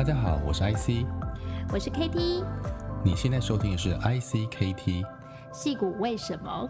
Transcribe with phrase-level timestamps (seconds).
[0.00, 1.04] 大家好，我是 IC，
[1.70, 2.42] 我是 KT，
[3.04, 5.04] 你现在收听的是 ICKT，
[5.52, 6.66] 戏谷为什么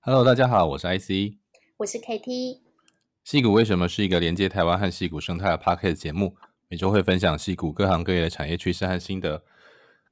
[0.00, 1.36] ？Hello，大家好，我是 IC，
[1.76, 2.60] 我是 KT，
[3.24, 6.34] 戏谷为什么是一个连接台湾和戏谷生态的 Podcast 节目，
[6.70, 9.42] 每周会分享戏谷各行各业的产业趋势和心得。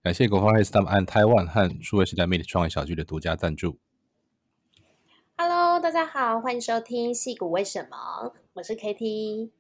[0.03, 3.79] 感谢国发会 STEM and Taiwan 和数位时代 Meet 创业小聚的独家赞助。
[5.83, 8.33] 大家好，欢迎收听戏骨为什么？
[8.55, 9.51] 我是 KT。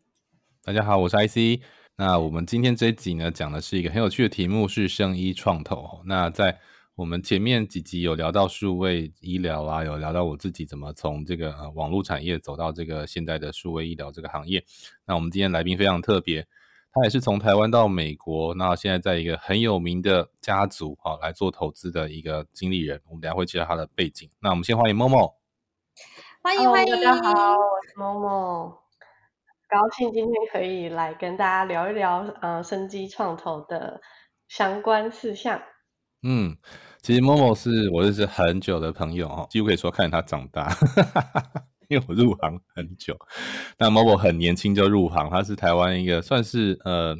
[0.64, 1.60] 大家好，我是 IC。
[1.96, 6.00] 那我们今天这一集呢，讲的是一个很有趣的题目，是生医创投。
[6.06, 6.58] 那在
[6.94, 14.64] 我们前面几集有聊到数位医疗啊，有聊到我自己怎么从这个呃网络产业走到这个现在的数位医疗这个行业。
[15.04, 16.46] 那我们今天来宾非常特别，
[16.92, 23.02] 他也是从台湾到美国，那现在在一个很有名的家族啊来做投资的一个经理人。
[23.06, 24.30] 我们等下会介绍他的背景。
[24.40, 25.34] 那我们先欢迎 Momo。
[26.46, 28.76] 欢迎欢迎，大家好，我是 Momo，
[29.68, 34.00] 高兴今天可以来跟大家聊一聊呃生机创投的
[34.46, 35.60] 相关事项。
[36.22, 36.56] 嗯，
[37.02, 40.72] 其实 Momo 是我认识很久的朋友哦，几乎可以说看着他长大，
[41.90, 43.18] 因为我入行很久。
[43.76, 47.16] 那 Momo 很年轻就入行，他是台湾一个算是呃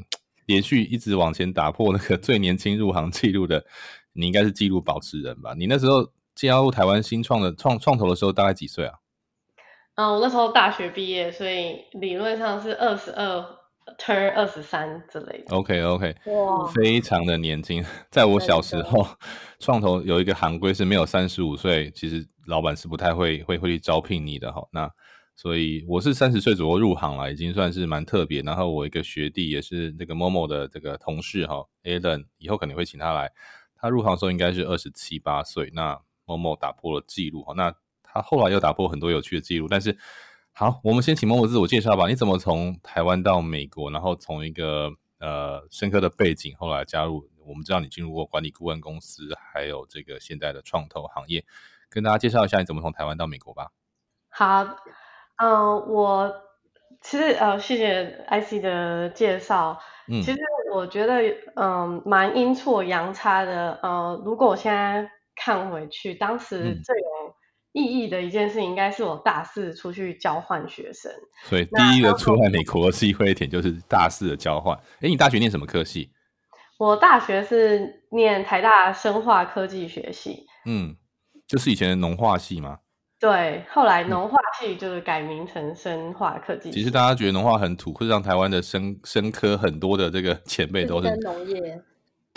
[0.47, 3.65] 连续一直往前打破那个最年轻入行记录的，
[4.13, 5.53] 你应该是记录保持人吧？
[5.59, 8.95] 你那时候加入台湾新创的创创投的时候，大概几岁啊？
[9.97, 13.43] 嗯，我那时候大学毕业，所以理论上是二十二
[13.99, 15.57] turn 二十三之类的。
[15.57, 17.83] OK OK，哇，非常的年轻。
[18.11, 19.07] 在我小时候，
[19.59, 24.63] 创投有一个行规是没有三十五岁，其实老板是不太会会会去招聘你的哈。
[24.71, 24.91] 那
[25.35, 28.43] 所以我是三十岁左右入行了，已经算是蛮特别。
[28.43, 33.33] 然后我一个学弟也是那个 Momo 的这个同事哈，Alan，以后肯定会请他来。
[33.81, 37.55] 他入行的时候应该是二十七八岁，那 Momo 打破了记录哈。
[37.57, 37.75] 那
[38.17, 39.97] 他后来又打破很多有趣的记录，但是
[40.53, 42.09] 好，我们先请 Momo 自我介绍吧。
[42.09, 44.91] 你怎么从台湾到美国，然后从一个
[45.21, 47.29] 呃深刻的背景，后来加入？
[47.47, 51.45] 我们知道你进入过管理顾问公司，还有这个现在的创投行业，
[51.89, 53.71] 跟大家介绍一下你怎么从台湾到美国吧。
[54.31, 54.65] 好，
[55.37, 56.35] 嗯、呃，我
[57.01, 59.79] 其实呃，谢谢 IC 的介绍。
[60.09, 60.41] 嗯，其实
[60.73, 61.23] 我觉得
[61.55, 63.79] 嗯，蛮阴错阳差的。
[63.81, 67.35] 呃，如果我现在看回去，当时最有、嗯
[67.77, 71.13] 意义的一件事应该是我大四出去交换学生，
[71.45, 74.75] 所以第一个出来美国的机会点就是大四的交换。
[75.01, 76.11] 哎，你大学念什么科系？
[76.79, 80.47] 我大学是念台大生化科技学系。
[80.65, 80.97] 嗯，
[81.47, 82.79] 就是以前的农化系吗？
[83.21, 86.71] 对，后来农化系就是改名成生化科技。
[86.71, 91.83] 其实大家觉得农化很土，会让台湾的生生科很多的这个前辈都是农业。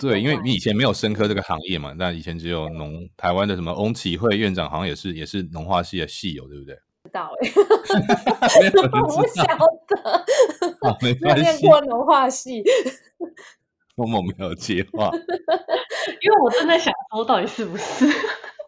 [0.00, 6.74] 对，因为你以前没有生科这个行业嘛，那以前只有农台湾的什么翁启惠院长，好像也是也是农化系的系友，对不对？
[7.04, 7.48] 知道哎
[9.02, 9.42] 我不晓
[9.88, 9.96] 得，
[10.88, 12.62] 啊、没关系，没念过农化系。
[13.96, 15.10] 默默没有接话，
[16.22, 18.06] 因为我真的想说，到底是不是？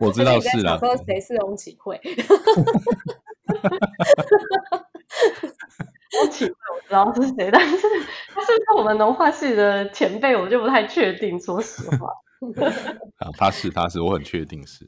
[0.01, 0.79] 我知道是了。
[0.79, 1.99] 说谁是翁启惠？
[6.21, 7.77] 翁启惠我知道是谁， 但是
[8.35, 11.41] 他是不是我们农化系的前辈，我就不太确定。
[11.41, 12.09] 说实话，
[13.19, 14.87] 啊，他是他是，我很确定是。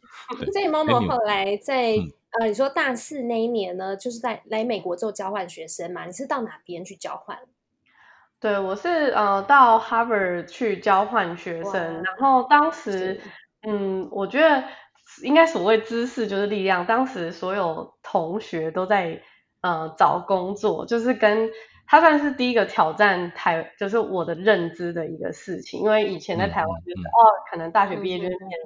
[0.53, 6.05] 所以 Momo 后来在、嗯、呃，你说大四那一年呢，就是在来美国做交换学生嘛？
[6.05, 7.39] 你是到哪边去交换？
[8.39, 13.19] 对，我是呃到 Harvard 去交换学生，然后当时
[13.63, 14.63] 嗯，我觉得
[15.23, 19.23] 应该所谓知识就是力量，当时所有同学都在。
[19.65, 21.49] 呃，找工作就是跟
[21.87, 25.81] 他算是第一个挑战台，就是我的认知的一个事情。
[25.81, 27.17] 因为以前在台湾就是、哦，
[27.51, 28.59] 可能大学毕业就是念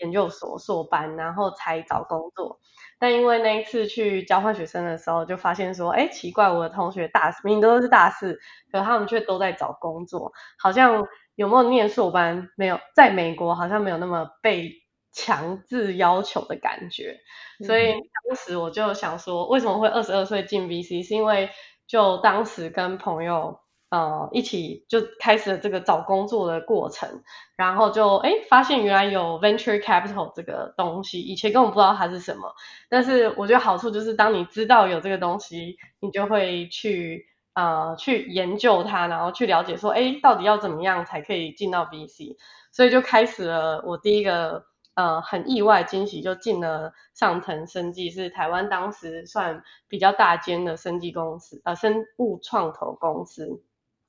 [0.00, 2.60] 研究所硕班，然后才找工作。
[2.98, 8.38] 但因为那一次去交换学生的时候，就发现说，哎，奇怪，我的同学大四，明明都是大四，
[8.70, 11.02] 可他们却都在找工作，好像
[11.36, 14.70] 有没有念硕班没有，在美国好像没有那么被
[15.14, 17.16] 强制要求的感觉。
[17.64, 21.02] 所以当时我就想说，为什么会二十二岁进 VC？
[21.06, 21.48] 是因为
[21.86, 27.22] 就当时跟朋友呃一起就开始了这个找工作的过程，
[27.56, 32.52] 然后就哎发现原来有 venture capital 这个东西，以前根本不知道它是什么。
[32.90, 37.24] 但是我觉得好处就是，当你知道有这个东西，你就会去
[37.54, 42.36] 呃去研究它，然后去了解说，哎到底要怎么样才可以进到 VC？
[42.72, 44.64] 所以就开始了我第一个。
[44.94, 53.62] 呃，很意外惊喜，就进了上腾生技，是台湾当时算比较大间的生技公司，呃，生物创投公司。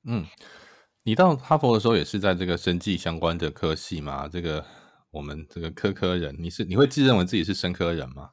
[0.08, 0.24] 嗯，
[1.02, 4.28] 你到哈佛的时候也是在这个生技相关的科系吗？
[4.32, 4.64] 这个
[5.10, 8.30] 我们这个科科人，你是你会自认为自己是生科人吗？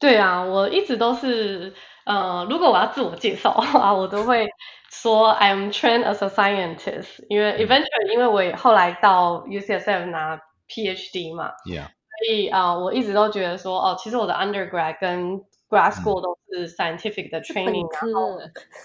[0.00, 1.74] 对啊，我一直都是，
[2.06, 4.48] 呃，如果我要自我介绍的话，我都会
[4.90, 10.40] 说 I'm trained as a scientist，因为 eventually，因为我也后来到 UCSF 拿
[10.70, 18.38] PhD 嘛，Yeah，所以啊，呃，我一直都觉得说，哦，其实我的 undergrad 跟 grad school 都是 scientific 的 training，然后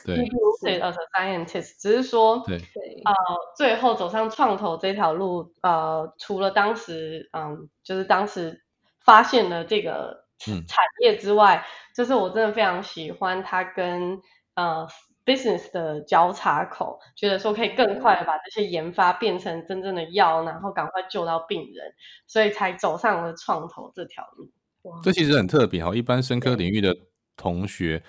[0.06, 3.14] 对，use it as a scientist，只是说，对，呃，
[3.56, 8.64] 最后走上创投这条路，呃，除了当时，嗯，就是当时
[9.04, 10.26] 发现了这个。
[10.38, 11.66] 产业之外，
[11.96, 14.20] 就是我真的非常喜欢它跟
[14.56, 14.86] 呃
[15.26, 21.94] business 的交叉口，觉得说可以更快的把这些研发变成真正的药，然后赶快救到病人，
[22.28, 24.52] 所以才走上了创投这条路。
[24.84, 26.96] 哇，这其实很特别哈，一般生科领域的
[27.36, 28.04] 同学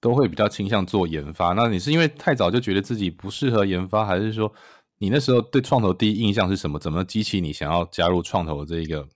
[0.00, 1.52] 都会比较倾向做研发。
[1.52, 4.52] 那你是因为太早就觉得自己不适合研发，还是说
[4.98, 6.78] 你那时候对创投第一印象是什么？
[6.78, 9.06] 怎么激起你想要加入创投的这一个？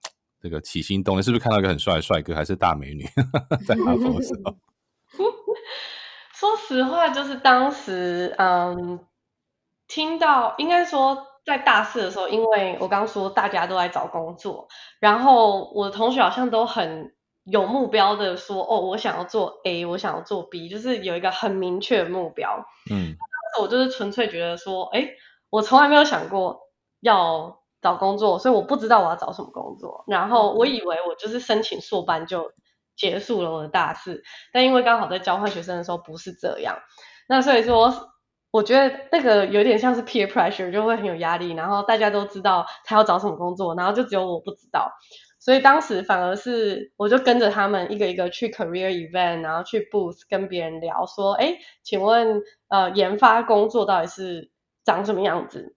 [0.40, 3.02] 这个起心动念，是不是看到一个很帅的帅哥，还是大美女？
[3.66, 4.56] 在哈佛的时候，
[6.38, 9.00] 说实话，就是当时，嗯，
[9.88, 14.68] 听到应该说在大四的时候，因为我刚刚说大家都在找工作，
[15.00, 17.12] 然后我的同学好像都很
[17.42, 22.64] 有目标的说，哦，我想要做 A，我想要做 B，就是有一个很明确的目标。
[22.90, 25.08] 嗯，当时我就是纯粹觉得说，哎，
[25.50, 26.60] 我从来没有想过
[27.00, 27.58] 要。
[27.80, 30.02] 找工作，所以我不知道我要找什么工作。
[30.08, 32.50] 然后我以为我就是申请硕班就
[32.98, 34.22] 结束了我的大四，
[34.52, 36.76] 但因为刚好在交换学生的时候不是这样，
[37.28, 38.10] 那所以说
[38.50, 41.52] 我觉得那个有点像是 peer pressure，就会很有压力。
[41.52, 44.90] 然后大家都知道他要找什么工作，然后就只有我不知道，
[45.38, 54.50] 所以当时反而是我就跟着他们一个一个去 career event，然后去 booth 跟别人聊说，哎，请问呃研发工作到底是
[54.84, 55.76] 长什么样子？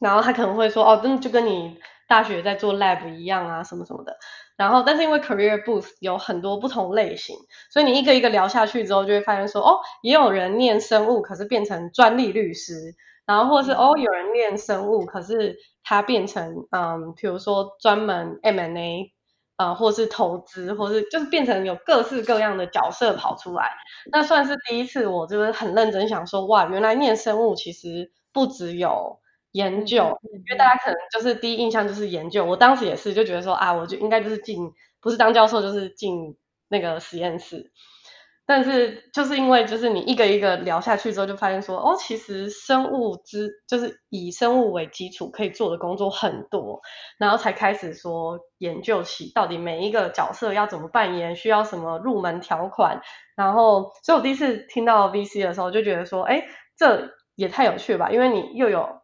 [0.00, 4.16] 然后他可能会说，哦，真的就跟你大学在做 lab 一样啊，什么什么的。
[4.60, 7.34] 然后，但是因为 career booth 有很多不同类型，
[7.70, 12.94] 所以你一个一个聊下去之后，就会发现说，哦，也有人念生物，可是变成专利律师。
[13.24, 19.10] 然后，或者是哦，有人念生物，可是他变成，嗯，比如说专门 M&A，
[19.56, 23.70] 呃，或是投资，或是就是变成有各式各样的角色跑出来。
[24.12, 29.20] 那算是第一次，我就是很认真想说，哇，原来念生物其实不只有。
[29.52, 36.36] 研究，因为大家可能就是第一印象就是研究，我当时也是就觉得说啊，我就应该就是进，不是当教授就是进
[36.68, 37.72] 那个实验室。
[38.46, 46.80] 但是就是因为就是你一个一个聊下去之后，就发现说哦，其实生物之就是以生物为基础可以做的工作很多，
[47.18, 53.00] 然后才开始说研究起到底每一个角色要怎么扮演，需要什么入门条款。
[53.36, 56.44] 然后，所以我第一次听到 VC 的时候，就觉得说，哎，
[56.76, 58.99] 这也太有趣了吧，因为你又有。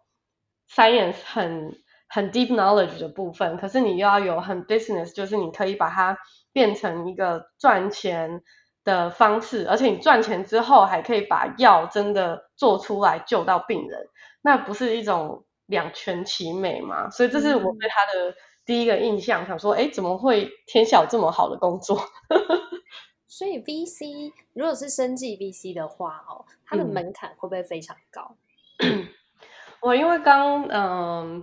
[0.71, 1.77] Science 很
[2.09, 6.19] 很 deep knowledge 的部分，可是你又要有很 business，就是你可以把它
[6.53, 8.43] 变成一个赚钱
[8.85, 14.09] 的方式，而且你赚钱之后还可以把药真的做出来救到病人，
[14.43, 17.11] 那不是一种两全其美吗？
[17.11, 18.35] 所以这是我对他的
[18.65, 22.01] 第一个印象，嗯、想说，哎，怎么会天下有这么好的工作？
[23.29, 28.37] 所以 VC 如果是生技 VC 的话，哦，它的门槛会不会非常高？
[28.79, 29.09] 嗯
[29.87, 31.43] 我因为刚嗯、呃，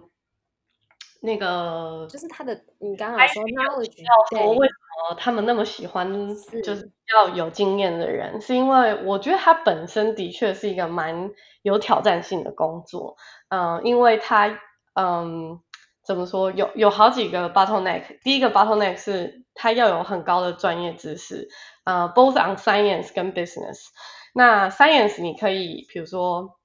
[1.21, 6.27] 那个就是他的，你刚刚说 knowledge，要说为什么他们那么喜欢，
[6.61, 11.31] 就是要有经验的人，是，是因为我觉得他本身的确是一个蛮
[11.61, 13.15] 有挑战性的工作，
[13.47, 14.47] 嗯、呃，因为他
[14.95, 15.59] 嗯、呃，
[16.03, 21.47] 怎么说，有有好几个 bottleneck，第一个 bottleneck 是他要有很高的专业知识，
[21.85, 23.85] 呃，both on science 跟 business，
[24.33, 26.59] 那 science 你可以，比如说。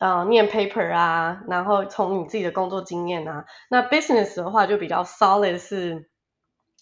[0.00, 6.08] 呃，念 paper 啊，然后从你自己的工作经验啊，那 business 的话就比较 solid 是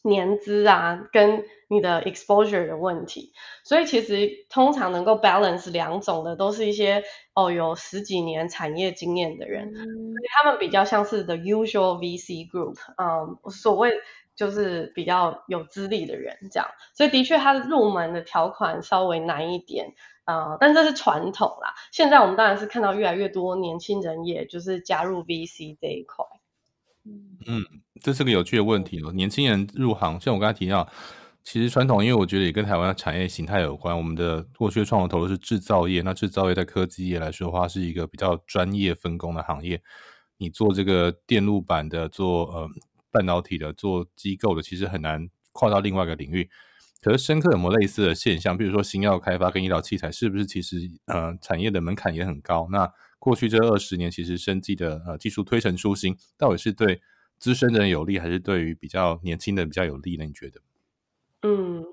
[0.03, 3.33] 年资啊，跟你的 exposure 的问题。
[3.65, 7.03] 所以其实通常能够 balance 两种的，都是一些
[7.35, 13.93] 哦有十几年产业经验的人，嗯、所以他们比较像是 the usual VC group，嗯，所谓
[14.37, 16.69] 就是比较有资历的人这样。
[16.95, 19.95] 所以的确，他入门的条款稍微难一点。
[20.25, 21.75] 啊、但这是传统啦。
[21.93, 26.25] 现在我们当然是看到越来越多年轻人，也就是加入 VC 这一块。
[27.47, 27.63] 嗯，
[28.01, 29.13] 这是个有趣的问题哦。
[29.13, 30.89] 年轻人入行，像我刚才提到，
[31.43, 33.95] 其实传统，因为我觉得也跟台湾的产业形态有关。
[33.95, 39.83] 我们的过去的创投是制造业，那制造业在科技业来说的话，是一个比较专业分工的行业。
[40.39, 42.67] 你做这个电路板的，做呃
[43.11, 46.49] 半导体的，做机构的，其实很难跨到另外一个领域。
[47.05, 48.57] 可是深刻有没有类似的现象？
[48.57, 52.67] 比如说新药开发跟医疗器材，是不是其实呃产业的门槛也很高？
[52.73, 57.03] 那过去这二十年，其实生技的呃技术推陈出新，到底是对
[57.39, 60.25] 资深的人有利，还是对于比较年轻的比较有利呢？
[60.25, 60.63] 你觉得？
[61.43, 61.85] 嗯，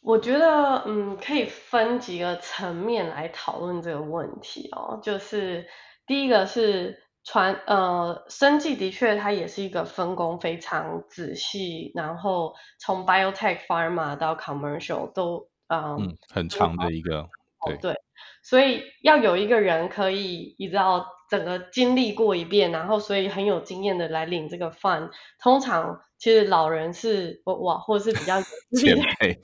[0.00, 5.00] 我觉得，嗯，可以分几个层面来讨论这个问题哦。
[5.02, 5.66] 就是
[6.06, 17.28] 第一个是传，呃，生技的确它也是一个分工非常仔细，然后从 biotech、pharma 到 commercial 都，呃、嗯，很长的一个，
[17.66, 18.00] 对对。
[18.42, 26.00] 所以要有一个人可以，你知道，整个经历过一遍，然后所以很有经验的来领这个 fund，通常。
[26.16, 28.44] 其实老人是哇，或者是比较有
[28.80, 29.34] 前辈，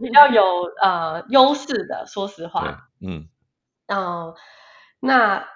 [0.00, 0.42] 比较有
[0.80, 2.06] 呃优势的。
[2.06, 3.28] 说实话，嗯，
[3.86, 4.34] 嗯、呃，
[5.00, 5.46] 那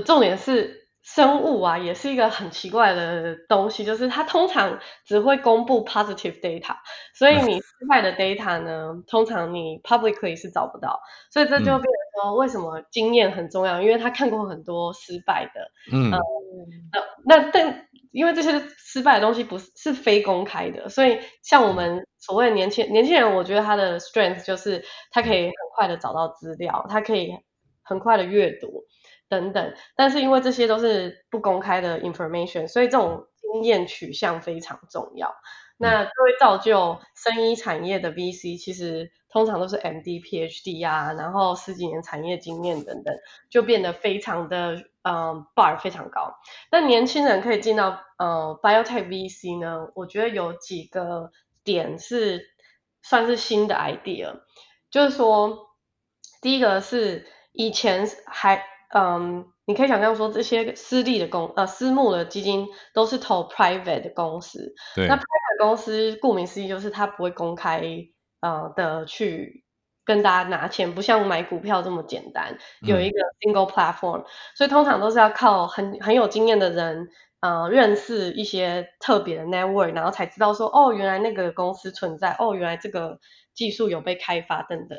[0.00, 6.76] 重点是生物啊，也是一个很奇怪的东西，就是它通常只会公布 positive data，
[7.14, 13.80] 所以你失败的 data 呢，通常你 publicly 是找不到，所以这就变成说，为什么经验很重要？
[13.80, 16.20] 因为他看过很多失败的，嗯，呃、
[17.24, 17.88] 那但。
[18.14, 27.32] 因为这些失败的东西不是是非公开的，所以像我们所谓的年轻年轻人，我觉得他的 strength 就是他可以很快的找到资料，他可以
[27.82, 28.84] 很快的阅读
[29.40, 29.74] 等等。
[29.96, 35.34] 但是因为这些都是不公开的 information，所以这种经验取向非常重要。
[35.76, 43.12] 那就会造就生医产业的 VC，其实通常都是 MD、PhD 啊，然后十几年产业经验等等，
[43.50, 46.32] 就变得非常的嗯 bar 非常高。
[46.70, 51.32] 那年轻人可以进到呃 biotech VC 呢，我觉得有几个
[51.64, 52.46] 点是
[53.02, 54.42] 算是新的 idea，
[54.92, 55.70] 就是说
[56.40, 58.62] 第一个是以前还
[58.92, 59.46] 嗯。
[59.66, 65.08] 你可以想象说，这些私立的公呃私募的基金都是投 private 的公司，对。
[65.08, 67.82] 那 private 公司顾名思义就是它不会公开
[68.40, 69.64] 呃的去
[70.04, 74.24] 跟大家拿钱，不像买股票这么简单，有一个 single platform，嗯。
[74.54, 77.08] 所以通常都是要靠很很有经验的人
[77.40, 83.18] 呃认识一些特别的 network，然后才知道说哦原来那个公司存在，哦原来这个
[83.54, 84.98] 技术有被开发等等。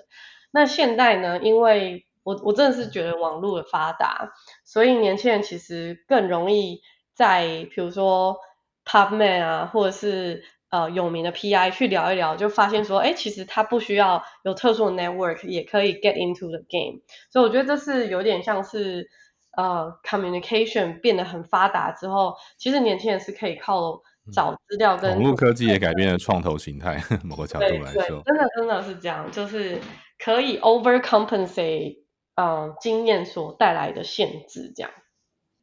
[0.49, 4.33] 那现在呢，因为我我真的是觉得网络的发达，
[4.65, 6.81] 所以年轻人其实更容易
[7.13, 8.35] 在比如说
[8.83, 16.99] PubMed 啊，或者是呃有名的 PI 去聊一聊，就发现说，哎，其实他不需要有特殊的 network 也可以 get into the game。
[17.29, 19.07] 所以我觉得这是有点像是
[19.55, 24.01] 呃 communication 变得很发达之后，其实年轻人是可以靠
[24.33, 29.79] 找资料跟、嗯、网络科技也改变了创投形态，某个角度来说，真的真的是这样，就是
[30.17, 32.03] 可以 overcompensate。
[32.35, 34.91] 呃，经验所带来的限制，这样。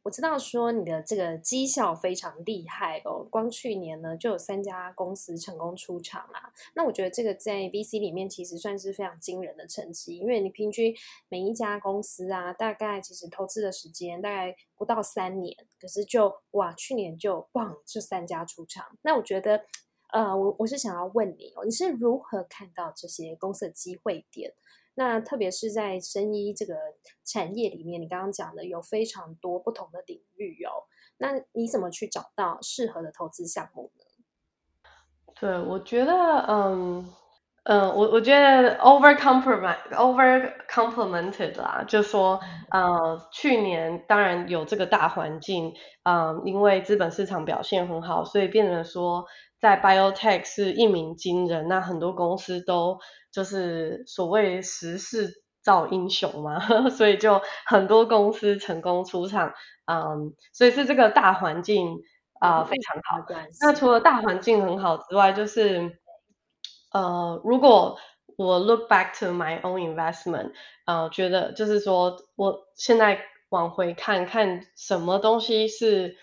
[0.01, 6.51] 我知道说你的这个绩效非常厉害哦，光去年呢就有三家公司成功出场啊。
[6.75, 10.93] 那我觉得这个在 VC 里面其实算是非常惊人的成绩，因为你平均
[11.29, 18.97] 每一家公司啊，大概其实投资的时间大概不到三年，可是就哇，去年就棒，就三家出场。
[19.03, 19.63] 那我觉得，
[20.11, 24.53] 呃，我我是想要问你哦，你是如何看到这些公司的机会点？
[24.95, 26.75] 那特别是在生医这个
[27.23, 30.85] 产业里面，你刚刚讲的有非常多不同的领域哦。
[31.17, 34.93] 那你怎么去找到适合的投资项目呢？
[35.39, 36.13] 对，我觉得，
[36.47, 37.13] 嗯
[37.63, 45.73] 嗯，我我觉得 over complement over complemented 啦，就说，呃，去年当然有这个大环境，
[46.03, 49.25] 嗯，因为资本市场表现很好，所以变成说
[49.63, 52.99] 在 biotech 是一鸣惊人，那很多公司都。
[53.33, 56.59] 就是所谓时势造英雄嘛，
[56.91, 59.51] 所以就很多公司成功出场，
[59.87, 61.97] 嗯，所以是这个大环境
[62.39, 63.25] 啊、呃、非常好。
[63.59, 65.97] 那除了大环境很好之外，就是
[66.93, 67.97] 呃，如果
[68.37, 70.51] 我 look back to my own investment，
[70.85, 76.15] 呃，觉得就是说我现在往回看看什么东西是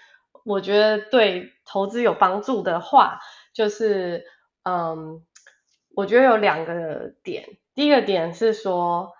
[0.50, 3.20] 我觉得对投资有帮助的话，
[3.54, 4.24] 就是
[4.64, 5.24] 嗯。
[5.96, 9.12] 我觉得有两个点，第一个点是说，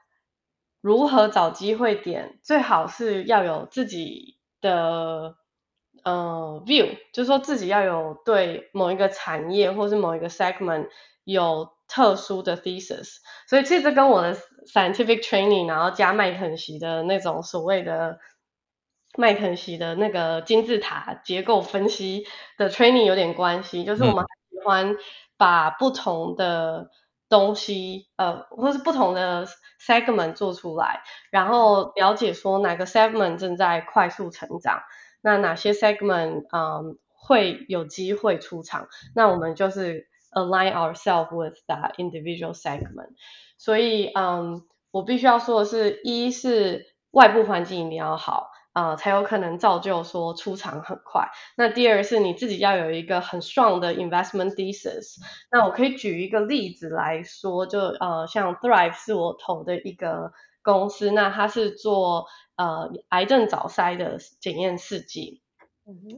[0.80, 5.34] 如何找机会点，最好是要有自己的
[6.04, 10.86] 呃 view，就是说自己要有对某一个产业或是某一个 segment
[11.24, 13.16] 有特殊的 thesis。
[13.48, 14.36] 所以其实跟我的
[14.72, 18.20] scientific training，然后加麦肯锡的那种所谓的
[19.20, 22.24] 麦肯锡的那个金字塔结构分析
[22.58, 24.26] 的 training 有点关系，就是我们很
[24.58, 24.96] 喜欢。
[25.40, 26.90] 把不同的
[27.30, 29.46] 东西，呃，或是不同的
[29.80, 31.00] segment 做出来，
[31.30, 34.82] 然后了解说哪个 segment 正在快速成长，
[35.22, 43.14] 那哪些 segment 嗯会有机会出场，那我们就是 align ourselves with that individual segment。
[43.56, 48.49] 所以嗯，我必须要说的是，一是外部环境一定要好，
[48.80, 51.28] 呃，才有可能造就说出场很快。
[51.54, 55.16] 那第二是你自己要有一个很 strong 的 investment thesis。
[55.50, 60.32] 那我可以举一个例子来说，就呃，像 Thrive 是我投的一个
[60.62, 65.42] 公司，那它是做呃癌症早筛的检验试剂。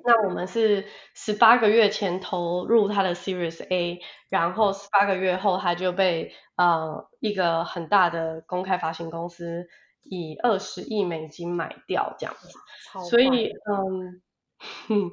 [0.05, 9.67] 那我们是十八个月前投入它的 Series A，然后十八个月后它就被呃一个很大的公开发行公司
[10.03, 12.49] 以二十亿美金买掉这样子，
[13.09, 14.21] 所以嗯，
[14.89, 15.11] 哼，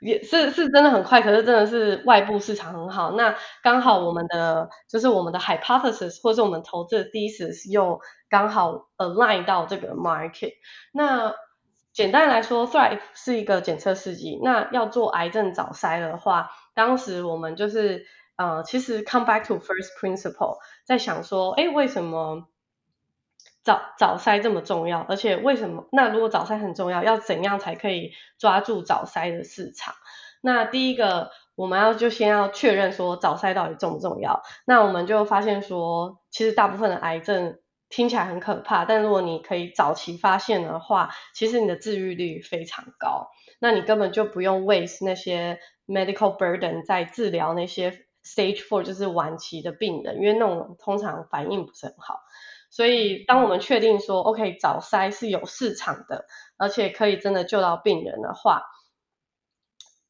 [0.00, 10.52] 也是是真的很快，可是真的是外部市场很好，那刚好我们的就是我们的 hypothesis 或是我们投资的 thesis 又刚好 align 到这个 market，
[10.92, 11.34] 那。
[11.94, 14.40] 简单来说，Thrive 是一个检测试剂。
[14.42, 18.06] 那要做癌症早筛的话，当时我们就是
[18.36, 20.56] 呃，其实 come back to first principle，
[20.86, 22.48] 在想说，哎，为什么
[23.62, 25.00] 早早筛这么重要？
[25.00, 25.86] 而且为什么？
[25.92, 29.94] 那如果早筛很重要，要怎样才可以抓住早筛的市场？
[30.40, 34.42] 那第一个，我们要就先要确认说早筛到底重不重要。
[34.64, 37.58] 那我们就发现说，其实大部分的癌症。
[37.94, 43.28] 听起来很可怕，但如果你可以早期发现的话，其实你的治愈率非常高。
[43.60, 47.90] 那你根本就不用 waste 那些 medical burden 在治疗那些
[48.24, 52.20] stage four 就是晚期的病人，因为那种通常反应不是很好。
[52.72, 56.26] 所以当我们确定说 OK 早筛是有市场的，
[56.56, 58.64] 而且可以真的救到病人的话，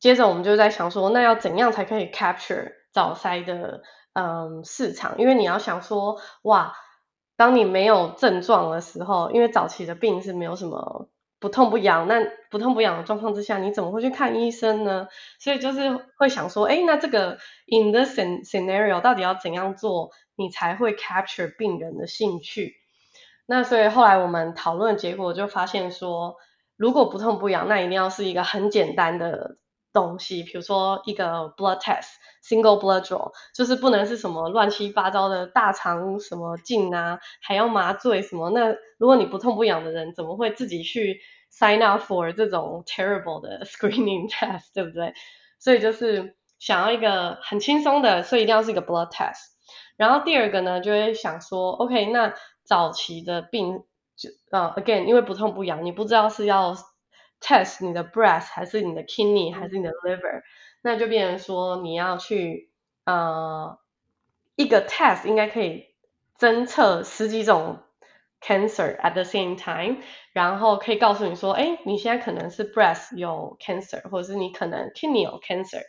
[0.00, 3.82] 接着我们就在想说，那要怎样才可以 capture 早筛的
[4.14, 5.18] 嗯市场？
[5.18, 6.74] 因为你要想说哇。
[7.34, 11.08] 当你没有症状的时候，因为早期的病是没有什么
[11.42, 15.08] 不痛不痒，那不痛不痒的状况之下，你怎么会去看医生呢？
[15.40, 22.76] 所以就是会想说，哎，那这个 in this scenario 到底要怎样做，你才会 capture 病人的兴趣？
[23.44, 26.36] 那所以后来我们讨论结果就发现说，
[26.76, 29.56] 如果不痛不痒，那一定要是一个很简单的
[29.92, 32.08] 东西，比如说一个 blood test。
[32.44, 38.50] Single blood draw 就是不能是什么乱七八糟的大肠什么镜啊，还要麻醉什么？
[38.50, 41.20] 那如果你不痛不痒的人，怎么会自己去
[41.56, 45.14] sign up for 这种 terrible 的 screening test，对不对？
[45.60, 49.52] 所以就是想要一个很轻松的，所以一定要是一个 blood test。
[49.96, 53.84] 然后第二个呢，就会想说，OK，那早期的病
[54.16, 56.74] 就呃 again，因为不痛不痒，你不知道是要
[57.42, 60.42] test 你的 breast 还是你的 kidney 还是你的 liver。
[60.80, 62.70] 那就变成说，你要去
[63.04, 63.78] 呃
[64.56, 65.86] 一个 test 应该可以
[66.38, 67.78] 侦测十几种
[68.40, 69.98] cancer at the same time，
[70.32, 75.82] 然后可以告诉你说，哎，你现在可能是 breast 有 cancer，或者是你可能 kidney 有 cancer，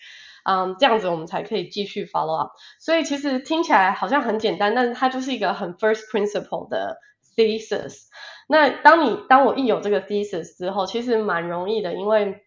[0.46, 2.52] 嗯，这样子我们才可以继续 follow up。
[2.80, 7.00] 所以其实听起来好像很简单，但是它就是一个很 first principle 的
[7.36, 8.04] thesis。
[8.48, 12.44] 那当你当我一有这个 thesis 之后，其实蛮容易的，因为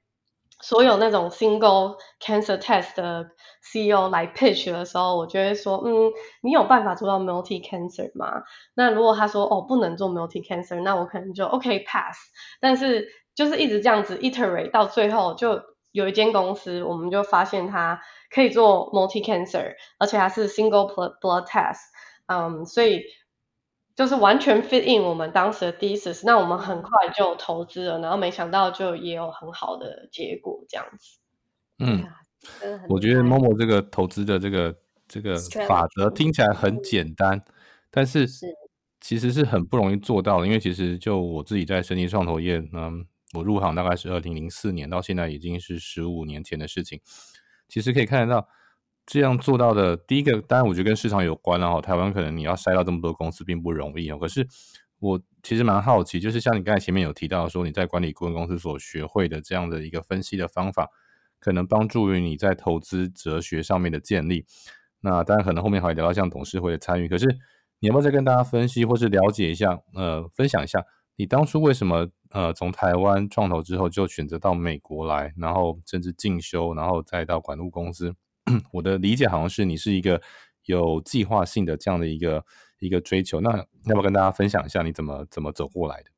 [0.61, 3.31] 所有那种 single cancer test 的
[3.63, 8.43] CEO 来 pitch 的时候，我就会说，嗯，你有办法做到 multi cancer 吗？
[8.75, 12.17] 那如果他说，哦，不能做 multi cancer，那我可能就 OK pass。
[12.61, 15.61] 但是就是一直这样子 iterate 到最后，就
[15.93, 21.81] 有一间公司，我们就发现它可以做 multi cancer，而且它是 single blood test，
[22.27, 23.03] 嗯，所以。
[23.97, 31.19] 就是完全 fit in 我们当时的 thesis，那我们很快就投资了，然后没想到就也有很好的结果这样子。
[31.79, 32.05] 嗯，
[32.91, 34.77] 我觉得 Momo 这个投资的这个
[35.09, 37.43] 这个法则听起来很简单，
[37.91, 38.29] 但是
[39.01, 47.01] 其实是很不容易做到的，因为其实就我自己在生技创投业，嗯，我入行大概是二零零四年，到现在已经是十五年前的事情，
[47.67, 48.47] 其实可以看得到。
[49.07, 51.81] 这样做到的第一个，当然我觉得跟市场有关了哈。
[51.81, 54.19] 台湾可能你要筛到这么多公司并不容易哦。
[54.19, 54.47] 可是
[54.99, 60.91] 我其实蛮好奇，就是像你刚才前面有提到说你在管理顾问公司所学会的这样的一个分析的方法，
[61.39, 64.45] 可能帮助于你在投资哲学上面的建立。
[65.03, 67.07] 那当然可能后面还会聊到像董事会的参与。
[67.07, 67.27] 可是
[67.79, 78.17] 你要不要再跟大家分析或是了解一下，呃，分享一下你当初为什么呃从台湾创投之后就选择到美国来，然后甚至进修，然后再到管路公司？
[78.73, 80.21] 我的理解好像是你是一个
[80.65, 82.45] 有计划性的这样的一个
[82.79, 86.11] 一个追求，那要不要跟大家分享一下你怎么怎么走过来的？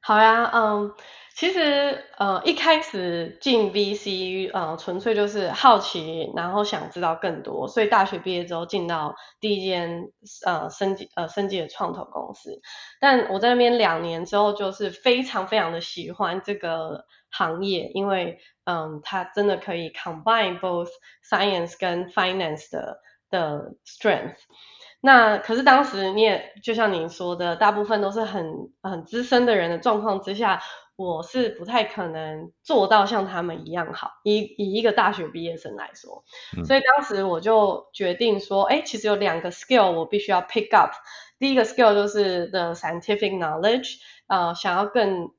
[0.00, 0.94] 好呀，嗯，
[1.34, 10.04] 其实呃一开始进 VC 呃纯粹就是好奇，然后想知道更多，所以大学毕业之后进到第一间
[10.44, 12.60] 呃升级呃升级的创投公司，
[13.00, 17.04] 但我在那边两年之后就是非常非常的喜欢这个
[17.36, 20.88] 行业，因为嗯，它真的可以 combine both
[21.28, 24.36] science 跟 finance 的的 strength。
[25.00, 30.60] 那可是当时你也就像您说的，大部分都是很很资深的人的状况之下，
[30.96, 36.24] 我是不太可能做到像他们一样好，以以一个大学毕业生来说，
[36.56, 40.92] 嗯、所以当时我就决定说，哎，其实有两个 skill 我必须要 pick up。
[41.38, 45.30] 第一个 skill 就是 the scientific knowledge，呃，想要更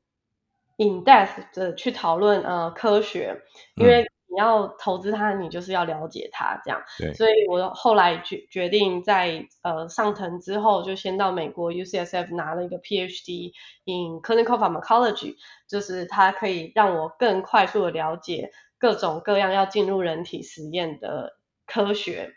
[0.78, 3.36] in depth 的去讨论呃科学，
[3.76, 6.82] 因为你要投资它，你就是要了解它这样。
[7.00, 7.14] 对。
[7.14, 13.52] 所以我后来决决定在呃上腾之后，就先到美国 UCSF 拿了一个 PhD
[13.86, 15.36] in clinical pharmacology，
[15.68, 22.34] 就是它可以让我更快速的了解各种各样要进入人体实验的科学。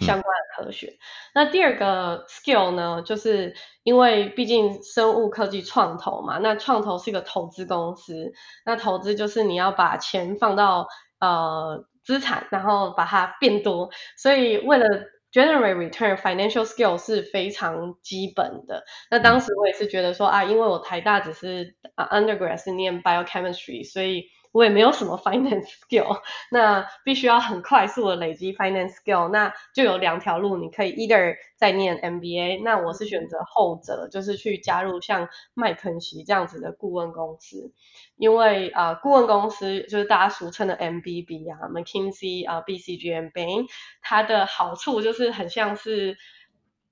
[0.00, 0.98] 相关的科学。
[1.34, 8.32] 那第二个 skill 呢，就是因为毕竟生物科技创投嘛，那创投是一个投资公司，
[8.64, 10.88] 那投资就是你要把钱放到
[11.20, 14.86] 呃资产，然后把它变多，所以为了
[15.32, 18.84] generate return，financial skill 是非常基本的。
[19.10, 37.72] 那当时我也是觉得说啊，因为我台大只是 undergrad 是念 biochemistry，所以我也没有什么 finance skill，那必须要很快速的累积 finance skill，那就有两条路，你可以 either 在念 MBA，那我是选择后者，就是去加入像麦肯锡这样子的顾问公司，
[38.16, 43.66] 因为啊、顾问公司就是大家俗称的 MBB 啊，McKinsey 啊、呃、BCG、Bain，
[44.02, 46.16] 它的好处就是很像是。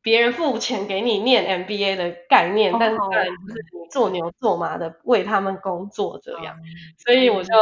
[0.02, 6.56] 别人付钱给你念 MBA 的概念，但是当然就是你做牛做马的为他们工作这样，
[7.04, 7.52] 所以我就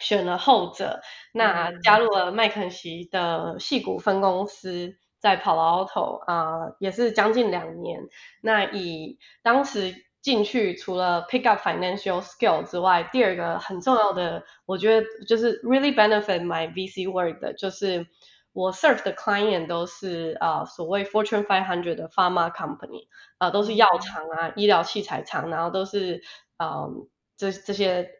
[0.00, 1.00] 选了后者。
[1.32, 8.00] 那加入了麦肯锡的矽谷分公司，在 Palo Alto 啊，也是将近两年。
[8.40, 18.06] 那以当时进去，除了 pick up financial skill 之外，第二个很重要的，我觉得就是 really benefit my VC work 的，就是。
[18.54, 23.06] 我 serve 的 client 都是啊、呃、所谓 Fortune 500的 pharma company
[23.38, 26.22] 啊、呃，都是药厂啊、医疗器材厂，然后都是
[26.58, 26.90] 嗯、呃、
[27.38, 28.10] 这这些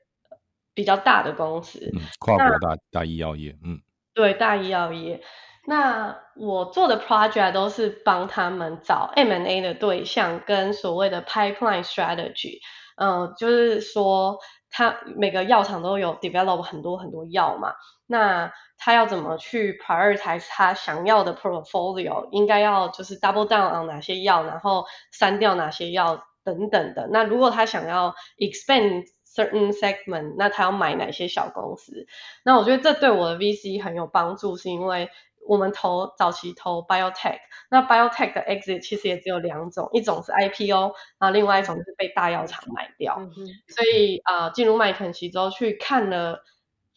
[0.72, 3.82] 比较大的公司，嗯、跨国大大医药业，嗯，
[4.14, 5.22] 对，大医药业。
[5.66, 12.58] 那我做的 project 都是帮他们找 M&A 的对象跟所谓的 pipeline strategy，
[12.96, 14.38] 嗯、呃，就是说
[14.70, 17.74] 他每个药厂都有 develop 很多很多药嘛，
[18.06, 18.50] 那。
[18.84, 27.06] 他要怎么去 prioritize 他想要的 portfolio，应该要就是 double down on 哪些药，然后删掉哪些药等等的。
[27.12, 32.08] 那如果他想要 expand certain segment，那他要买哪些小公司？
[32.44, 35.08] 那我觉得这对我的 VC 很有帮助，是因为
[35.46, 37.38] 我们投早期投 biotech，
[37.70, 43.16] 那 biotech 的 exit 其实也只有两种，一种是 IPO，然后另外一种是被大药厂买掉。
[43.20, 43.30] 嗯、
[43.68, 46.42] 所以啊、呃，进入麦肯锡之后去看了。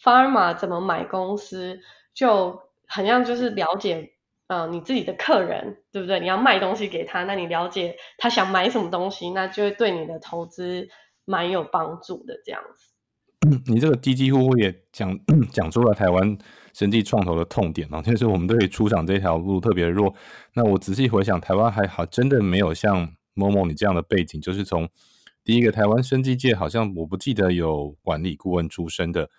[0.05, 1.79] Pharma 怎么买公司，
[2.13, 4.11] 就很像就是了解，
[4.45, 6.19] 呃，你自己的客人，对不对？
[6.19, 10.87] 你要卖东西给他，那你了解他想买什么东西，那就会对你的投资
[11.25, 12.39] 蛮有帮助的。
[12.45, 15.19] 这样子，你这个几几乎乎也讲
[15.51, 16.37] 讲出了台湾
[16.71, 20.13] 生技创投的痛点啊，就是我们对出厂这条路特别弱。
[20.53, 24.87] 那我仔细回想，台湾还好，真的没有像某某你这样的背景，就是从
[25.43, 29.31] 第一个台湾生技界，好像我不记得有管理顾问出身的。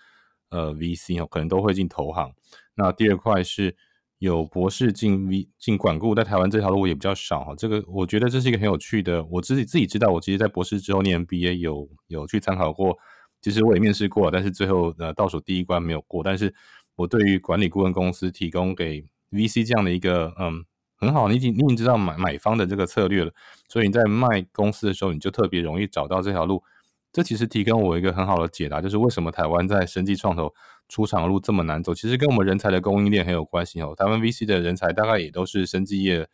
[0.50, 2.32] 呃，VC 哦，可能都会进投行。
[2.74, 3.76] 那第二块是
[4.18, 7.54] 有博士进 V 进管顾，在台湾这条路也比较少哈。
[7.56, 9.24] 这个我觉得这是一个很有趣的。
[9.24, 12.96] 我自己自己知道，我其实，在博士之后念 MBA 有有去参考过。
[13.42, 16.22] 其实我也面试过，但是最后呃倒数第一关没有过。
[16.22, 16.52] 但是
[16.96, 20.64] 我对于管理顾问公司提供给 VC 这样的一个嗯
[20.96, 23.32] 很好，你已经你已经知道买买方的这个策略了，
[23.68, 26.62] 所以你在卖公司的时候，你就特别容易找到这条路。
[27.16, 30.52] 这其实提供我一个很好的解答，就是为什么台湾在生技创投
[30.86, 33.94] 出场路这么难走，其实跟我们人才的供应链很有关系哦。
[33.96, 36.28] 台湾 VC 的人才大概也都是生技业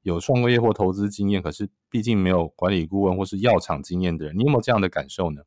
[0.00, 5.42] 有创过业或投资经验，可是毕竟没有管理顾问或是药厂经验的人，你有没有这样的感受呢？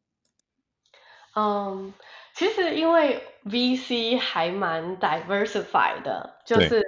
[1.35, 1.91] 嗯，
[2.35, 6.83] 其实因为 VC 还蛮 diversified 的，就是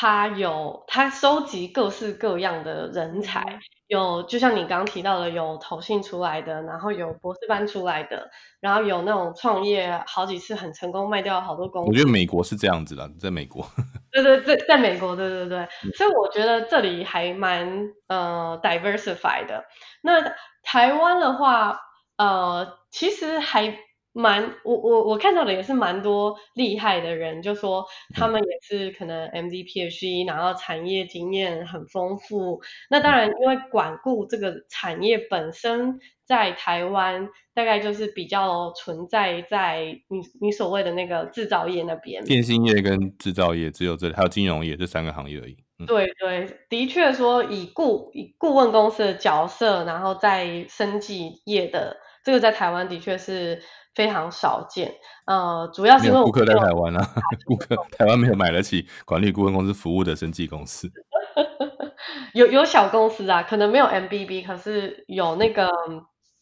[0.00, 3.58] 他有他收集各式各样的人才。
[3.88, 8.30] 有，就像你刚刚提到的，有投信出来的，然后有博士班出来的，
[8.60, 11.88] 然后有那种创业好几次很成功卖掉好多公司。
[11.88, 13.66] 我觉得美国是这样子的， 在美国。
[14.12, 15.66] 对对对，在美国，对对对。
[15.96, 19.64] 所以我觉得这里还蛮呃 diversified 的。
[20.02, 20.32] 那
[20.62, 21.80] 台湾的话，
[22.16, 23.76] 呃，其实还。
[24.12, 32.60] 蛮，我我我看到的也是蛮多厉害的人，就说他们也是可能 MD PhD，然后产业经验很丰富。
[32.90, 42.24] 那当然，因为管顾这个产业本身在台湾，大概就是比较存在在你你所谓的那个制造业那边。
[42.24, 45.56] 电信业跟制造业只有这，还有金融业这三个行业而已。
[45.78, 51.98] 嗯、对对，的确说以顾以顾问公司的角色，然后在生技业的。
[52.24, 53.60] 这个在台湾的确是
[53.94, 54.92] 非常少见。
[55.26, 57.14] 呃，主要是因为顾客在台湾啊，
[57.46, 60.90] 顾客台湾没有买得起管理顾问公司服务的生技公司。
[62.34, 65.68] 有有小公司啊，可能没有 MBB，可是有那个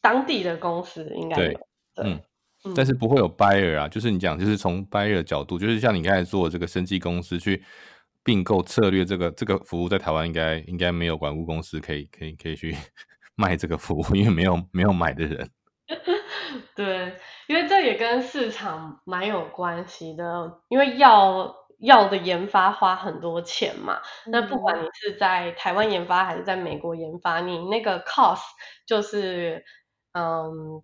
[0.00, 1.52] 当地的公司应该有。
[1.52, 1.58] 对，
[2.02, 2.20] 嗯，
[2.64, 7.62] 嗯，但是不会有 buyer 啊，就是你讲，就是从 buyer 的角度，就是像你刚才做这个生技公司去
[8.22, 12.76] 并购策略，这个这个服务在台湾应该应该没有管顾公司可以可以可以去
[13.36, 15.48] 卖这个服务，因为没有没有买的人。
[16.74, 17.14] 对，
[17.46, 21.54] 因为这也跟市场蛮有关系的，因为药。
[21.80, 28.40] 药的研发花很多钱嘛，那不管你是在台湾研发还是在美国研发，你那个 cost
[28.86, 29.62] 就是，
[30.14, 30.82] 嗯，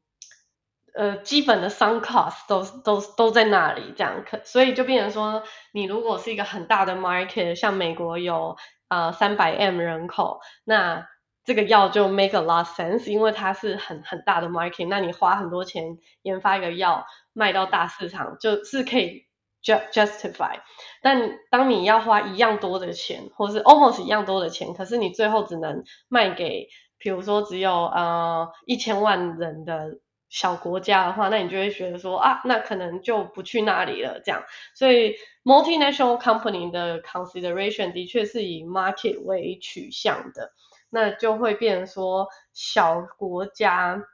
[0.94, 8.54] 呃，基本的 sunk cost 都都都在那里，这样可，所以就变成说，你如果是一个很大的 market，像美国有
[8.88, 11.06] 呃三百 M 人口，那
[11.44, 19.26] 这个药就 make a lot sense，因为它是很很大的 market，那你花很多钱研发一个药卖到大市场，就是可以。
[19.64, 20.58] justify，
[21.02, 26.66] 但当你要花一样多的钱，或是 almost 一样多的钱，可是你最后只能卖给，
[26.98, 34.42] 比如说只有呃一千万人的小国家的话，那你就会觉得说啊，那可能就不去那里了这样。
[34.74, 40.50] 所以 multinational company 的 consideration 的确是以 market 为取向的，
[40.94, 44.04] 那就会变成说小国家，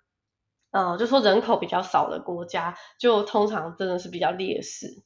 [0.70, 5.02] 呃，就说人口比较少的国家，就通常真的是比较劣势。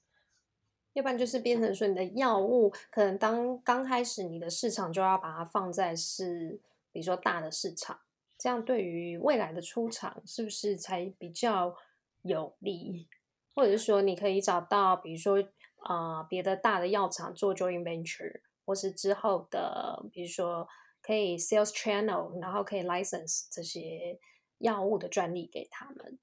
[0.92, 6.60] 要不然就是变成说你的药物可能当刚开始你的市场就要把它放在是
[6.92, 7.98] 比如说大的市场，
[8.36, 11.74] 这样对于未来的出场是不是才比较
[12.20, 13.08] 有利？
[13.54, 15.42] 或者是说你可以找到比如说
[15.78, 20.68] 啊、呃、别的大的药厂做 joint venture，或是之后的比如说
[21.02, 24.18] 可以 sales channel，然后可以 license 这些
[24.58, 26.18] 药物的专利给他们。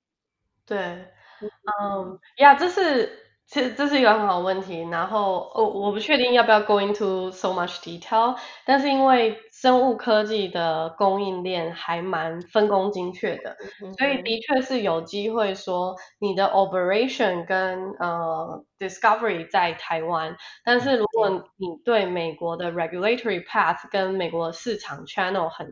[0.66, 0.78] 对，
[1.82, 3.29] 嗯，呀，这是。
[3.50, 25.68] 其实这是一个很好的问题，然后哦，我不确定要不要 go into so much detail，但是因为生物科技的供应链还蛮分工精确的，嗯、所以的确是有机会说你的 operation 跟呃 discovery 在台湾，但是如果你对美国的 regulatory path 跟美国市场 channel 很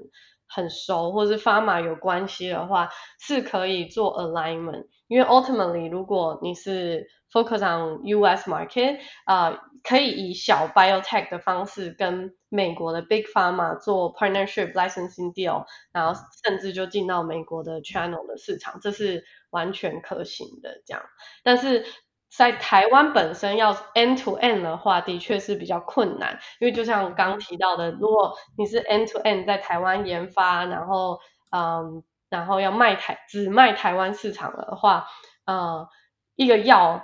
[0.47, 8.49] 很熟，或是发码有关系的话，是可以做 alignment，因为 ultimately 如果你是 focus on U.S.
[8.49, 21.03] market，啊、呃，可以以小 biotech 的方式跟美国的 big pharma 做 partnership licensing deal，然后甚至就进到美国的 channel 的市场，这是完全可行的这样。
[21.43, 21.85] 但是
[22.29, 31.19] 在台湾本身要 end to end 的话，的确是比较困难，因为就像刚提到的，如果你是 end to end 在台湾研发，然后
[31.51, 35.07] 嗯，然后要卖台只卖台湾市场的话，
[35.45, 35.87] 呃，
[36.35, 37.03] 一个药。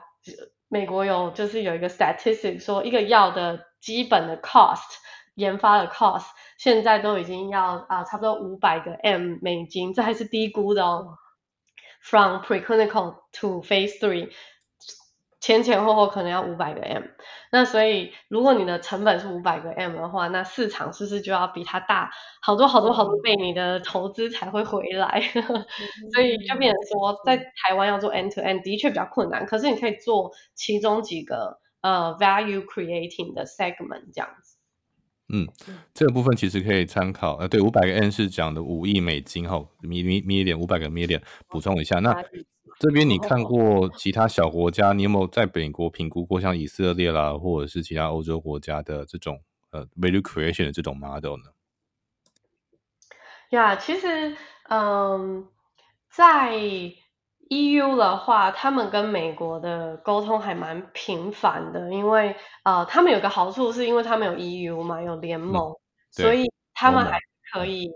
[0.70, 4.82] 美国有就是有一个 statistic 说，一个药的基本的 cost
[5.36, 6.26] 研发的 cost
[6.58, 11.20] 现在都已经要啊差不多五百个 M 美金，这还是低估的哦。
[12.02, 14.32] From preclinical to phase three。
[15.44, 17.04] 前前后后可能要五百个 M，
[17.52, 22.10] 那所以如果你的成本是五百个 M 的话，那市场是不是就要比它大
[22.42, 23.36] 好多好多好多倍？
[23.36, 25.22] 你的投资才会回来，
[26.16, 34.56] 所以就变成说，在台湾要做 end to end 的确比较困难，可是你可以做其中几个呃 value creating 的 segment 这样子。
[35.28, 35.50] 嗯，
[35.94, 42.16] 这个部分其实可以参考，呃，对，五百个 N 是讲的五亿美金哈，米米米点五百个 million，补充一下那。
[42.84, 49.40] 这边你看过其他小国家，你有没有在美国评估过像以色列啦，或者是其他欧洲国家的这种
[49.72, 51.54] 呃 value creation 的这种 model 呢？
[53.52, 54.36] 呀，yeah, 其实
[54.68, 55.48] 嗯，
[56.12, 56.54] 在
[57.50, 65.78] EU 的话，他们跟美国的沟通还蛮频繁的，因为呃，他们有个好处是因为他们有 EU 嘛，有联盟，嗯、
[66.12, 67.18] 所以他们还
[67.54, 67.90] 可以。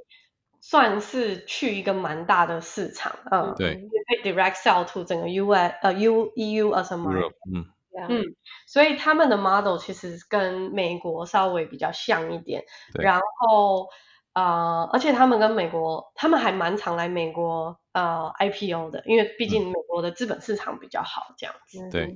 [0.69, 7.65] 算是去一个蛮大的市场，嗯，对，可以 direct sell to 整个 US 呃 U EU as a market，嗯。
[8.09, 8.21] 嗯，
[8.67, 13.87] 所以他们的 model 其实跟美国稍微比较像一点，然后
[14.33, 22.15] 呃，而且他们跟美国，他们还蛮常来美国呃 IPO 的，因为毕竟美国的资本市场比较好，这样子，嗯、对。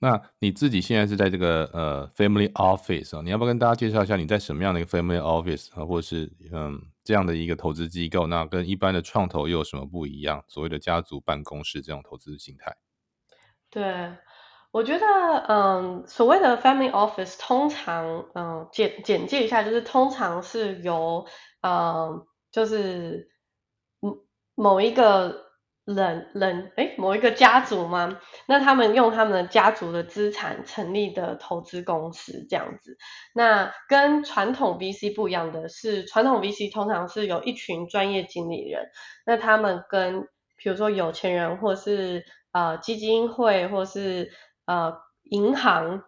[0.00, 8.26] 那你自己现在是在这个呃 family office 啊，你要不要跟大家介绍一下你在什么样的一个 family office 啊，或者是嗯这样的一个投资机构？
[8.26, 10.44] 那跟一般的创投又有什么不一样？
[10.48, 12.76] 所谓的家族办公室这种投资形态？
[13.70, 14.12] 对，
[14.72, 15.06] 我觉得
[15.48, 21.24] 嗯所谓的 family office 通常嗯简简介一下，就是通常是由
[21.62, 23.30] 嗯就是
[24.00, 24.18] 某
[24.56, 25.45] 某一个。
[25.86, 28.20] 人人诶某一个家族吗？
[28.46, 32.98] 那他们用他们的家族的资产成立的投资公司这样子。
[33.32, 38.90] 那跟传统 VC 不一样的是，传统 VC 通常是有一群专业经理人，
[39.24, 44.32] 那他们跟比如说有钱人或是呃基金会或是
[44.64, 46.02] 呃银行、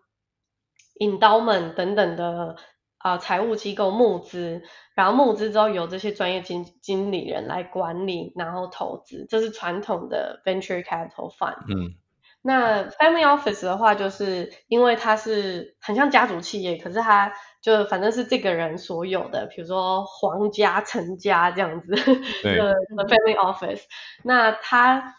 [1.00, 2.56] endowment 等等的。
[2.98, 4.62] 啊、呃，财务机构募资，
[4.96, 11.58] 然后募资之后由这些专业经经理人来管理，然后投资，这是传统的 venture capital fund。
[11.68, 11.94] 嗯，
[12.42, 17.32] 那 family office 的话，就是因为它是很像家族企业，可是它
[17.62, 23.82] 就反正是这个人所有的，比如说皇家、陈家这样子的 family office。
[24.24, 25.14] 那它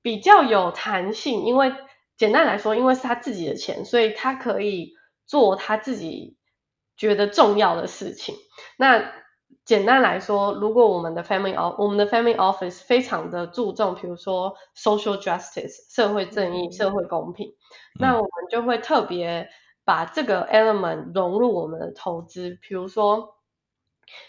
[0.00, 1.74] 比较有弹性，因为
[2.16, 4.94] 简单来说，因为是他自己的钱，所以他可以
[5.26, 6.37] 做他自己。
[6.98, 8.34] 觉得重要的事情，
[8.76, 9.12] 那
[9.64, 17.54] 简单来说，如果我们的 family off 我们的 family office 非常的注重，比如说 social justice 社会正义、社会公平，嗯、
[18.00, 19.48] 那我们就会特别
[19.84, 23.37] 把这个 element 融入我们的投资，比如说。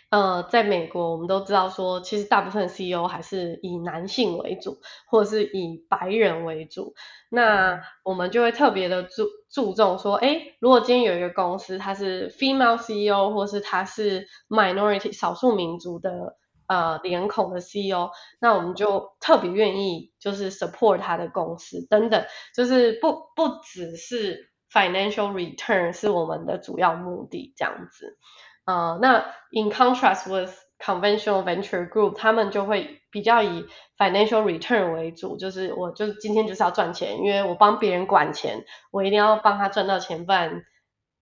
[0.09, 6.93] 呃，在美国，我们都知道说，其实大部分 CEO 还是以男性为主，或者是以白人为主。
[7.29, 16.35] 那我们就会特别的注注重说，诶，如果今天有一个公司，它是 female CEO，或是它是 minority 少数民族的
[16.67, 18.09] 呃脸孔的 CEO，
[18.41, 28.17] 那我们就特别愿意就是 support 他的公司等等，就是不不只是 financial return 是我们的主要目的这样子。
[28.65, 33.65] 呃，那 in contrast with conventional venture group，他们就会比较以
[33.97, 40.63] financial return 为主，就是我就是今天就是要赚钱，因为我帮别人管钱，我一定要帮他赚到钱，不然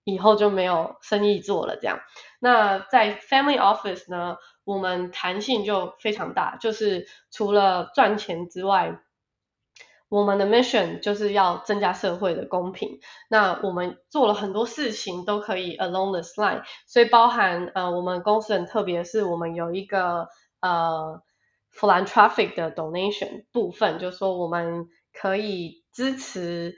[0.04, 2.00] 以后就没有生意做了这样。
[2.40, 9.00] 那在 family office 呢，我们弹性就非常大，就是除了赚钱之外。
[10.08, 13.00] 我们的 mission 就是要增加社会的公平。
[13.28, 20.28] 那我们做了很多事情都可以 along this line，所以包含呃，我们公司很特别，是我们有一个
[20.60, 21.22] 呃
[21.74, 26.74] philanthropic 的 donation 部分，就是说我们可以支持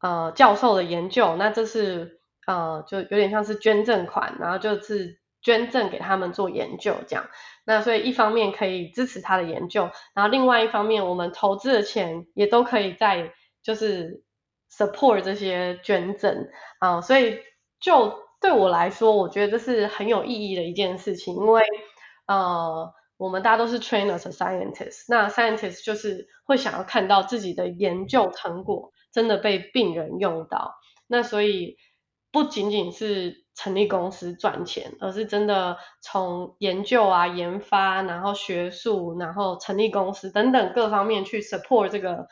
[0.00, 1.36] 呃教授的研究。
[1.36, 7.26] 那这是呃就有点像是捐赠款，然后就是捐赠给他们做研究这样。
[7.66, 14.22] 那所以一方面可以支持他的研究，然后另外一方面我们投资的钱也都可以在就是
[14.70, 16.48] support 这些捐赠
[16.78, 17.40] 啊，所以
[17.80, 21.62] 就对我来说，我觉得这是很有意义的一件事情，因为
[22.26, 30.74] 呃我们大家都是 trainers scientist，那 scientist 就是会想要看到自己的研究成果真的被病人用到，
[31.08, 31.78] 那所以
[32.30, 42.26] 不仅仅是成立公司赚钱，而是真的从研究啊、研发，然后学术，然后成立公司等等各方面去 support 这个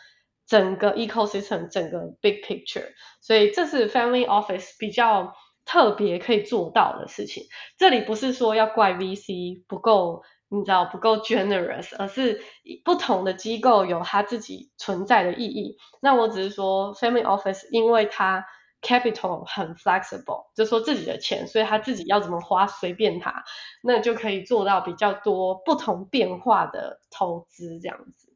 [0.46, 2.84] 整个 ecosystem、整个 big picture。
[3.22, 5.32] 所以这是 family office 比较
[5.64, 7.44] 特别可以做到的事情。
[7.78, 12.42] 这里不是说要怪 VC 不够，你知道不够 generous，而是
[12.84, 15.78] 不同的机构有它自己存在的意义。
[16.02, 18.44] 那我只是说 family office，因为它。
[18.84, 23.42] Capital 很 flexible，就说自己的钱，所以他自己要怎么花随便他，
[23.82, 28.32] 那就可以做到比较多不同变化的投资这样子。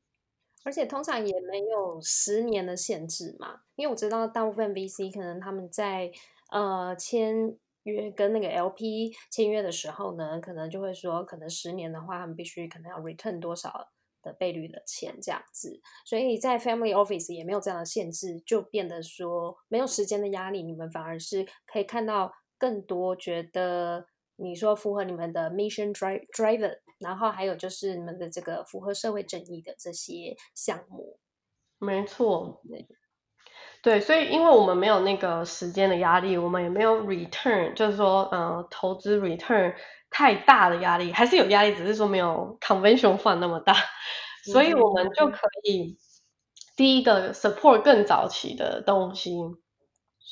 [0.65, 6.11] 而且通常也没有十年的限制嘛，因为我知道大部分 VC 可能他们在
[6.51, 13.89] 呃签约跟那个 LP 签约的时候呢，可能就会说，可能十年的话，他们必须可能要 return 多少。
[14.23, 31.19] 的倍率的钱这样子，所以在 Family Office 也没有这样的限制，就变得说没有时间的压力，你们反而是可以看到更多觉得你说符合你们的 Mission drive driver，然后还有就是你们的这个符合社会正义的这些项目。
[31.79, 32.87] 没错，对，
[33.83, 39.75] 对，所以因为我们没有那个时间的压力，我们也没有 Return，就是说呃投资 Return。
[40.11, 43.75] 太大的压力还是有压力，只是说没有 conventional fund 那么大，
[44.53, 45.97] 所以我们就可以
[46.77, 49.33] 第一个 support 更早期的东西，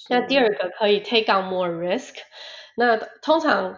[0.08, 2.14] 那第二个可以 take on more risk。
[2.76, 3.76] 那通常，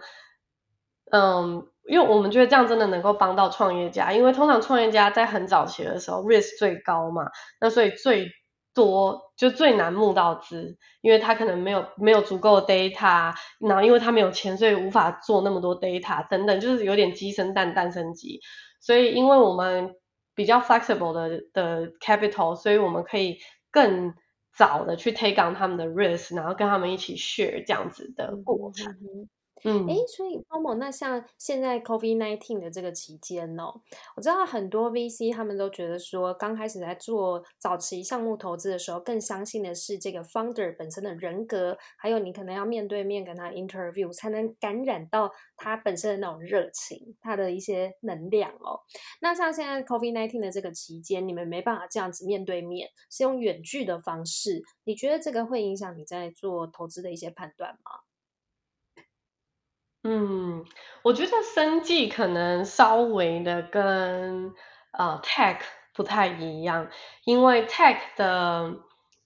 [1.11, 7.29] 嗯，因为我们觉得这样真的能够帮到创业家，因为通常创业家在很早期的时候 risk 最高嘛，
[7.59, 8.29] 那所以最。
[8.71, 18.39] 多就最难募到资，因为他可能没有没有足够的 data，然后因为他没有钱，所以无法做那么多 data 等等，就是有点鸡生蛋，蛋生鸡。
[18.79, 19.95] 所以因为我们
[20.39, 23.39] 比较 flexible 的的 capital，所以我们可以
[23.71, 24.13] 更
[24.55, 28.93] 早的去 take on 他们的 risk，然后跟他们一起 share 这样子的过程。
[28.93, 29.27] 嗯，
[29.63, 33.73] 哎，所以 Momo，那像现在 COVID nineteen 的这个期间哦，
[34.15, 48.79] 我知道很多 VC 他们都觉得说，刚开始在做早期项目投资的时候，更相信的是这个 founder 本身的人格，还有你可能要面对面跟他 interview，才能感染到他本身的那种热情，他的一些能量哦。
[49.21, 58.08] 那像现在 COVID nineteen 的这个期间，你们没办法这样子面对面，是用远距的方式，你觉得这个会影响你在做投资的一些判断吗？
[60.03, 60.63] 嗯，
[61.03, 64.53] 我觉得生技可能稍微的跟
[64.93, 65.57] 呃 tech
[65.93, 66.87] 不太一样，
[67.25, 68.75] 因为 tech 的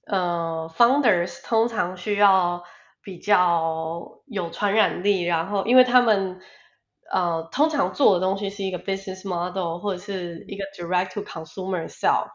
[0.07, 2.63] 呃 founders 通常需要
[3.03, 6.41] 比较有传染力，然后因为他们
[7.11, 12.29] 呃通常做的东西是一个 business model 或者是一个 direct to consumer sell。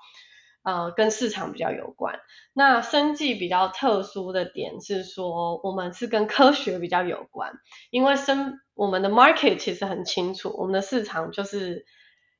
[0.68, 2.20] 呃，跟市场比较有关。
[2.52, 7.54] 那生技比较特殊的点是说，我们是跟科学比较有关，
[7.90, 11.86] 因为生我们的 market 其实很清楚，我们的市场就是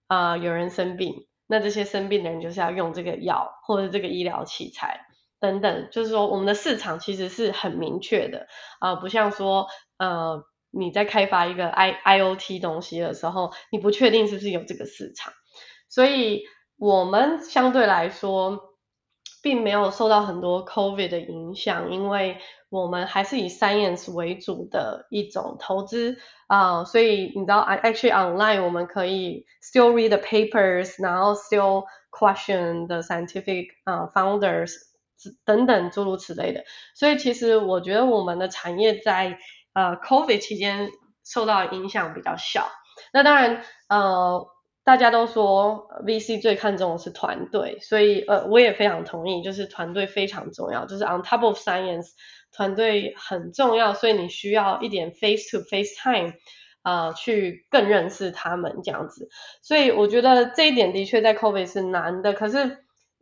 [0.09, 5.07] 啊、呃，有人生病，那这些生病的人就是要用这个药或者这个医疗器材
[5.41, 8.47] 等等，就是说我们的市场其实是很明确的
[8.79, 15.33] 啊、不像说呃你在开发一个 I IoT 东西的时候，你不确定是不是有这个市场，
[15.89, 16.43] 所以。
[16.79, 18.75] 我们相对来说，
[19.43, 22.39] 并没有受到很多 COVID 的影响，因为
[22.71, 26.17] 我们还是以 science 为主的一种投资
[26.47, 34.73] 啊所以你知道，actually online 我们可以 still read the papers，然后 still question the scientific 啊、founders
[35.45, 36.63] 等等诸如此类的，
[36.95, 39.37] 所以其实我觉得我们的产业在
[39.73, 40.91] 呃、COVID 期间
[41.25, 42.69] 受到影响比较小。
[43.13, 44.47] 那当然，呃。
[44.89, 52.07] 大家都说 VC 最看重的是团队，所以呃，我也非常同意，就是团队非常重要，就是 on top of science，
[52.53, 56.33] 团队很重要，所以你需要一点 face to face time，
[56.81, 59.29] 啊、呃，去更认识他们这样子。
[59.61, 62.79] 所以我觉得这一点的确在 COVID 是难的，可是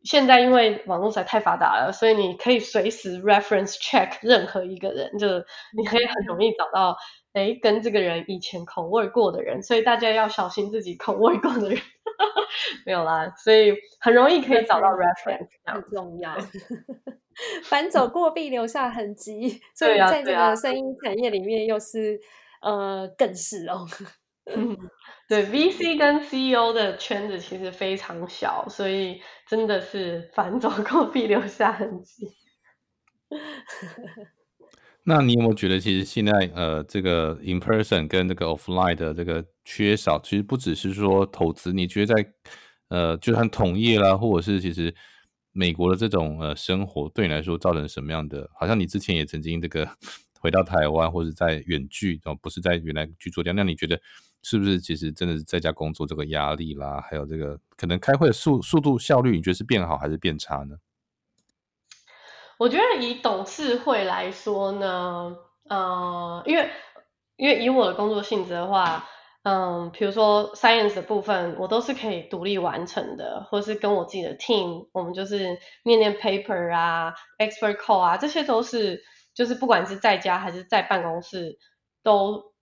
[0.07, 5.45] 现在因为网络实在太发达了，所以你可以随时 reference check 任何一个人，就是
[5.77, 6.97] 你可以很容易找到。
[7.33, 11.79] 哎，跟这个人以前口味过的人，所以大家要小心自己口味过的人，
[12.87, 16.35] 没有啦，所以很容易可以找到 reference，很重要。
[17.65, 22.19] 反 走过必留下痕迹， 所以在这个声音产业里面又是、
[22.61, 23.87] 啊啊、呃更是哦。
[24.55, 24.77] 嗯，
[25.29, 32.29] 对，VC 跟 CEO 的圈子其实非常小，所以真的是反走过 必留下痕迹。
[35.09, 42.33] 那你有没有觉得，其实现在呃，这个 in person 跟这个 offline 的这个缺少，其实不只是说投资，你觉得在
[42.89, 44.93] 呃，就算同业啦，或者是其实
[45.53, 48.49] 美国的这种呃生活，对你来说造成什么样的？
[48.59, 49.89] 好像你之前也曾经这个
[50.41, 54.01] 回到台湾，或者在远距哦，不是在原来居住地，那你觉得
[54.49, 60.77] 是不是其实真的是在家工作这个压力啦，还有这个可能开会速速度效率，你觉得是变好还是变差呢？
[62.57, 65.37] 我觉得以董事会来说呢，
[65.69, 66.71] 呃，因为
[67.35, 69.05] 因为以我的工作性质的话，
[69.43, 79.03] 嗯，比如说 science 的部分，我都是可以独立完成的，或是跟我自己的 team，我们就是念念 paper 啊，expert call 啊，这些都是
[79.35, 81.59] 就是不管是在家还是在办公室
[82.05, 82.55] 都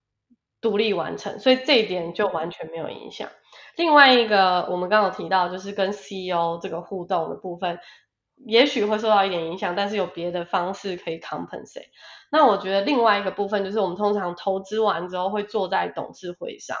[0.65, 3.29] 独立完成，所以这一点就完全没有影响。
[3.75, 7.77] 另外一个我们刚刚有提到就是跟 CEO 这个互动的部分。
[8.45, 11.87] 也许会受到一点影响，但是有别的方式可以 compensate。
[12.29, 16.75] 那我觉得另外一个部分就是，我们通常投资完之后会坐在董事会上。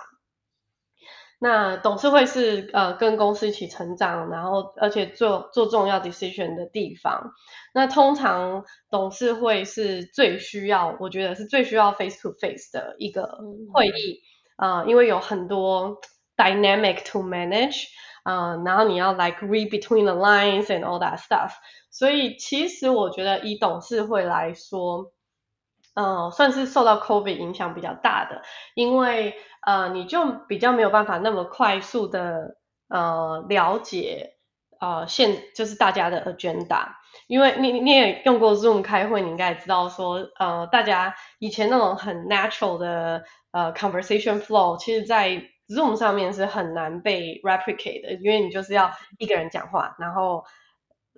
[1.39, 7.31] 那董事会是呃跟公司一起成长，然后而且做做重要 decision 的地方。
[7.73, 13.39] 那通常董事会是最需要，我觉得是最需要 face to face 的一个
[13.73, 14.21] 会议
[14.55, 15.97] 啊，嗯呃，因为有很多
[16.37, 17.85] dynamic to manage。
[18.25, 21.51] 啊，然后你要 like read between the lines and all that stuff，
[21.91, 25.11] 所以其实我觉得以董事会来说，
[25.95, 28.41] 嗯，算是受到 COVID 影响比较大的，
[28.75, 29.35] 因为
[29.65, 32.57] 呃，你就比较没有办法那么快速的
[32.89, 34.33] 呃了解
[34.79, 36.89] 呃现就是大家的 agenda，
[37.27, 45.29] 因为你你也用过 Zoom 开会，你应该也知道说，呃，大家以前那种很 natural 的呃 conversation flow，其实在
[45.69, 50.43] Zoom 上面是很难被 replicate 的，因为你就是要一个人讲话，然后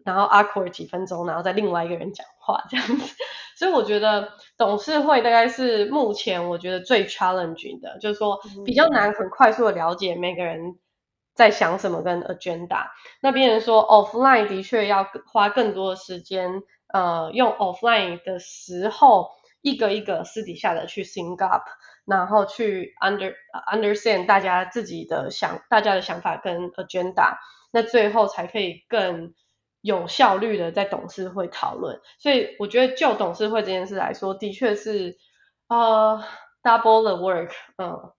[0.05, 3.15] 然后 awkward 几分钟，然后再另外一个人讲话这样子。
[3.57, 10.77] 所以我觉得董事会大概是目前我觉得最 challenging 的，就是说比较难很快速的了解每个人
[11.33, 12.85] 在想什么跟 agenda。
[13.19, 16.61] 那别人说 offline 的确要花更多的时间，
[16.93, 19.31] 呃，用 offline 的时候
[19.61, 21.63] 一个一个私底下的去 sync up，
[22.05, 23.33] 然后去 under
[23.71, 27.37] understand 大家自己的想大家的想法跟 agenda，
[27.71, 29.33] 那最后才可以更
[29.81, 31.99] 有效率的在董事会讨论。
[32.19, 35.17] 所以我觉得就董事会这件事来说，的确是
[35.67, 36.23] 呃
[36.61, 38.11] double the work，嗯。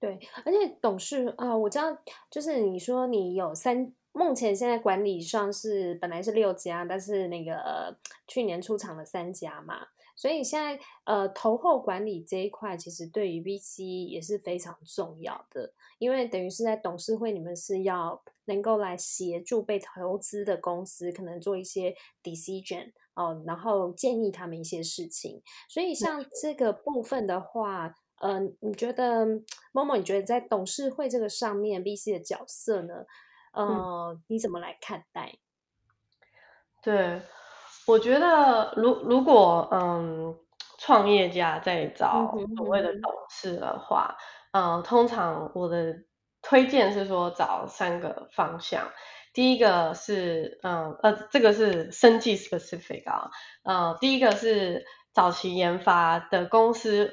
[0.00, 1.96] 对，而且董事啊，我知道，
[2.28, 7.96] 就是你说你有三，目前现在管理上是本来是六家，但是那个
[8.26, 27.94] 去年出厂了三家嘛，所以现在呃投后管理这一块，其实对于 VC 也是非常重要的，因为等于是在董事会，你们是要能够来协助被投资的公司，可能做一些 decision 哦、呃，然后建议他们一些事情，所以像这个部分的话。
[28.24, 29.26] 嗯、呃，你觉得
[29.72, 29.96] Momo？
[29.96, 33.04] 你觉得在董事会这个上面，VC 的角色呢？
[33.52, 35.40] 呃、嗯，你怎么来看待？
[36.80, 37.20] 对，
[37.86, 40.36] 我觉得如如果嗯，
[40.78, 44.16] 创业家在找所谓的董事的话，
[44.52, 45.94] 嗯、呃，通常我的
[46.42, 48.90] 推荐是说找三个方向。
[49.32, 53.30] 第一个是嗯呃，这个是生技 specific 啊，
[53.64, 57.10] 呃，第一个是早期研发的公司。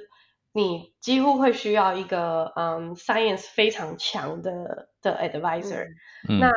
[0.51, 5.86] 你几乎会需要一个嗯，science 非常强的的 advisor。
[6.28, 6.51] 嗯、那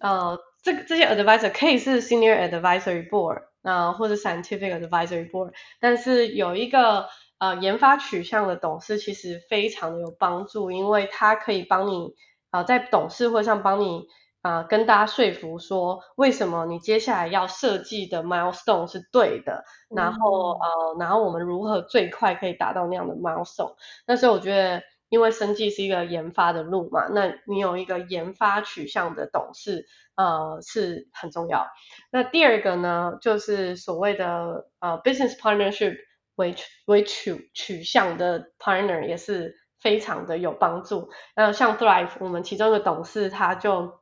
[0.00, 5.52] 呃，这这些 advisor 可以是 senior advisory board 啊、呃，或者 scientific advisory board。
[5.80, 7.08] 但是有一个
[7.38, 12.14] 呃研发取向的董事，其实非常的有帮助，因为他可以帮你
[12.50, 14.06] 啊、呃，在董事会上帮你。
[14.44, 23.76] 啊、呃，跟大家说服说，为什么你接下来要设计的 milestone 是对的，嗯、然后呃，然后我们如何最快可以达到那样的 milestone？
[24.04, 24.82] 那所以我觉得，
[25.12, 29.84] 因为生技是一个研发的路嘛，那你有一个研发取向的董事，
[30.16, 31.66] 呃，是很重要。
[32.10, 35.98] 那第二个呢，就是所谓的呃 business partnership
[36.36, 36.54] 为
[36.86, 41.10] 为取取向的 partner 也是非常的有帮助。
[41.36, 44.00] 那，像 Thrive，我们其中一个董事他就。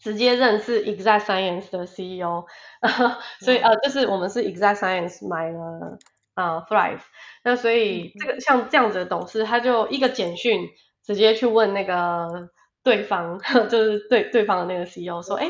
[0.00, 2.46] 直接认识 Exact Science 的 CEO，
[3.42, 5.98] 所以呃，就是我们是 Exact Science 买了、
[6.42, 7.00] 呃、Thrive，
[7.44, 10.68] 那所以这个像这样子的董事，他就一个简讯
[11.04, 12.48] 直接去问那个
[12.82, 15.46] 对方， 就是对对方的那个 CEO 说，哎，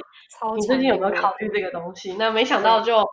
[0.57, 2.15] 你最近有没有考虑这个东西？
[2.19, 3.05] 那没想到就。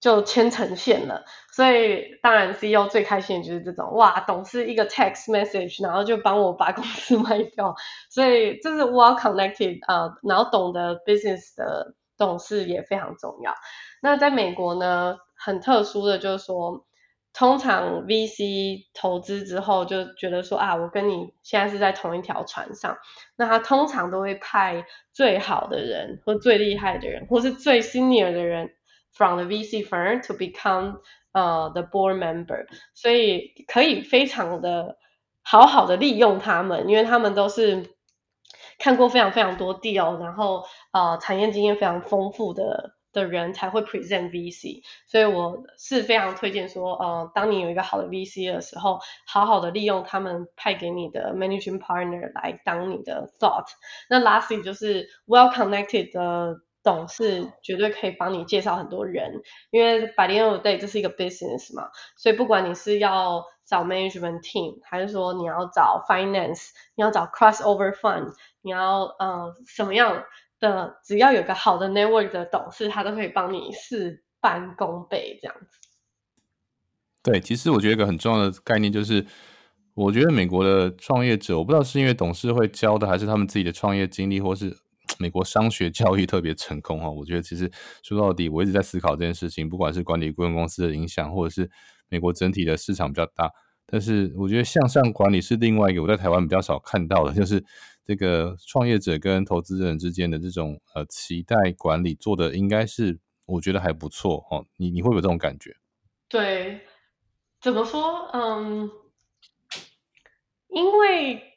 [0.00, 1.22] 就牵成线了，
[1.52, 7.74] 所以当然 CEO 最开心的就是这种，哇，董事一个 text message，然后就帮我把公司 卖掉，
[8.08, 13.54] 所以这是 well connected 啊、呃，然后懂得 business 的董事也非常重要。
[14.00, 16.84] 那在美国呢，很特殊的就是说，
[17.32, 22.98] 通常 VC 投资之后就觉得说啊，我跟你现在是在同一条船上，
[23.36, 28.70] 那他通常都会派最好的人，或最厉害的人，或是最 senior 的人。
[29.12, 31.00] From the VC firm to become
[31.32, 32.64] 呃、uh, the board member，
[32.94, 34.98] 所以可以非常的
[35.42, 37.90] 好好的利用他们，因为他们都是
[38.78, 53.66] 看过非常非常多 deal，然后呃产业经验非常丰富的的人才会 present VC，所以我是非常推荐说，呃，当你有一个好的 VC 的时候，好好的利用他们派给你的 managing partner 来当你的 thought。
[54.08, 56.60] 那 lastly 就是 well connected 的。
[56.82, 68.32] 董事绝对可以帮你介绍很多人，因为 by the end of the day 这是一个 business 嘛，所以不管你是要找 management team，还是说你要找 finance，你要找 crossover fund，
[68.62, 70.24] 你要呃什么样
[70.60, 75.78] 的，只要有个好的 network 的董事，他都可以帮你事半功倍这样子。
[77.22, 79.26] 对，其实我觉得一个很重要的概念就是，
[79.94, 84.76] 我觉得美国的创业者，我不知道是因为董事会教的，还是他们自己的创业经历，或是。
[85.18, 87.70] 美国商学教育特别成功哈，我觉得其实
[88.02, 91.68] 说到底，我一直在思考这件事情，不管是管理顾问公司的影响，或者是
[92.08, 93.50] 美国整体的市场比较大，
[93.84, 97.62] 但是我觉得向上管理是另外一个我在台湾比较少看到的，就是
[98.06, 105.76] 这个创业者跟投资人之间的这种呃期待管理做的应该是我觉得还不错哦，你你会有这种感觉？
[106.28, 106.80] 对，
[107.60, 108.28] 怎么说？
[108.32, 108.90] 嗯，
[110.68, 111.49] 因为。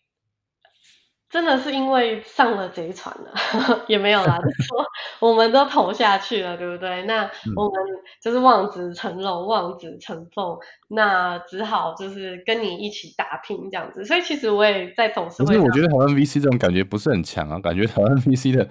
[1.33, 3.33] 真的是因为上了贼船了，
[3.89, 4.85] 也没有啦， 就是说
[5.19, 7.01] 我们都投下去了，对不对？
[7.05, 7.23] 那
[7.55, 7.81] 我们
[8.21, 10.55] 就是望子成龙、望子成凤，
[10.89, 14.05] 那只好就是跟你一起打拼这样子。
[14.05, 15.47] 所以其实我也在董事会。
[15.47, 18.69] 可是我觉得台湾 VC 这种感觉不是很强啊，感觉台湾 VC 的，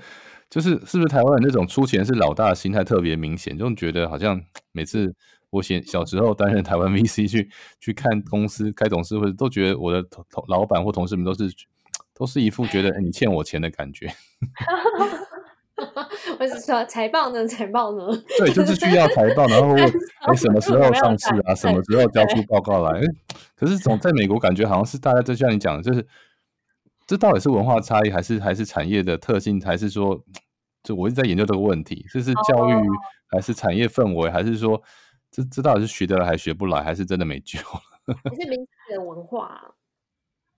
[0.48, 4.40] 就是是不是台湾人那种出钱是老大的心态特别明显，就觉得好像
[4.70, 5.12] 每次
[5.50, 7.50] 我小小时候担任台湾 VC 去
[7.80, 11.52] 去看公司开董事会，都觉得我的同同老板或同事们都是。
[12.22, 14.06] 都是一副觉得你欠我钱的感觉。
[16.38, 17.44] 我是说财报呢？
[17.48, 18.16] 财报呢？
[18.38, 19.76] 对，就是需要财报，然后问
[20.30, 21.54] 哎，什么时候上市啊？
[21.56, 23.00] 什么时候交出报告来？
[23.00, 23.04] 哎，
[23.56, 26.06] 可是总在美国感觉好像是大家就像你讲的，就是
[27.08, 30.16] 这到底是文化差异，还是还是产业的特性，还是说，
[30.84, 32.74] 就我一直在研究这个问题，这是教育
[33.32, 34.80] 还是产业氛围，还是说
[35.28, 38.14] 这这到底是学得来还学不来，还是真的没救了？
[38.22, 39.74] 还是民间的文化？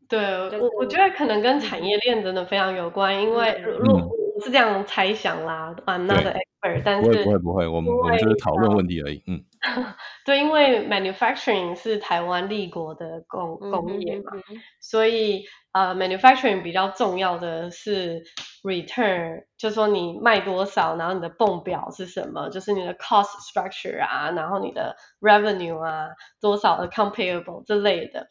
[0.09, 0.21] 对，
[0.61, 1.97] 我我觉得可能跟产业。
[2.05, 9.43] 链真的非常有关，因为如果我是这样猜想啦，I'm not an expert，但是不会不会不会，我们我们就是讨论问题而已，嗯，
[10.27, 14.33] 对，因为 manufacturing 是台湾立国的工工业嘛，
[14.81, 18.23] 所以呃 manufacturing 比较重要的是
[18.65, 26.09] return，就是说你卖多少，然后你的泵表是什么，就是你的 cost structure 啊，然后你的 revenue 啊，
[26.41, 28.27] 多少 account payable 这类的。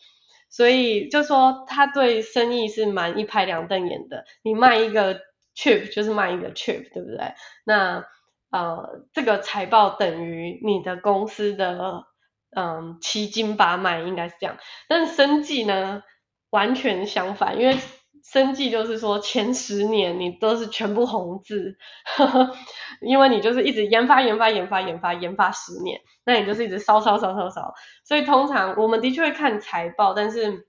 [0.54, 4.24] 所以就说他对生意是蛮一拍两瞪眼的。
[4.44, 5.20] 你卖一个
[5.56, 7.34] chip 就是卖一个 chip，对不对？
[7.66, 8.06] 那
[8.52, 12.04] 呃，这个财报等于你的公司的
[12.56, 14.58] 嗯七斤八卖，应该是这样。
[14.88, 16.04] 但是生计呢，
[16.52, 17.76] 完全相反，因为
[18.24, 21.76] 生计就是说前十年你都是全部红字，
[22.16, 22.56] 呵呵，
[23.02, 26.00] 因为你就是一直研发研发研发研发研发十年。
[26.26, 27.74] 那你就是一直烧烧烧烧烧，
[28.06, 30.66] 所以通常我们的确会看财报，但是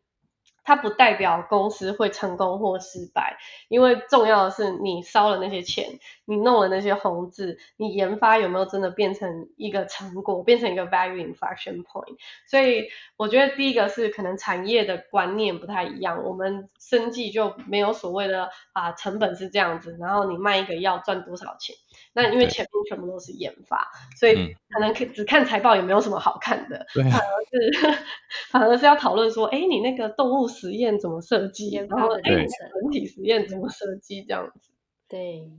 [0.65, 3.37] 它不代表公司会成功或失败，
[3.69, 12.17] 因为重要的是你烧了那些钱，你弄了那些红字，你研发有没有真的变成一个成果，变成一个 value inflection point。
[12.47, 21.77] 所以我觉得第一个是可能产业的观念不太一样，我们生计就没有所谓的啊成本是这样子，然后你卖一个药赚多少钱。
[22.17, 27.99] 那因为前面全部都是研发，所以可能只看财报也没有什么好看的，嗯、反而是
[28.51, 32.49] 反而是要讨论说，哎，你那个动物实验怎么设计，然后哎，人
[32.93, 34.71] 体实验怎么设计这样子。
[35.09, 35.51] 对，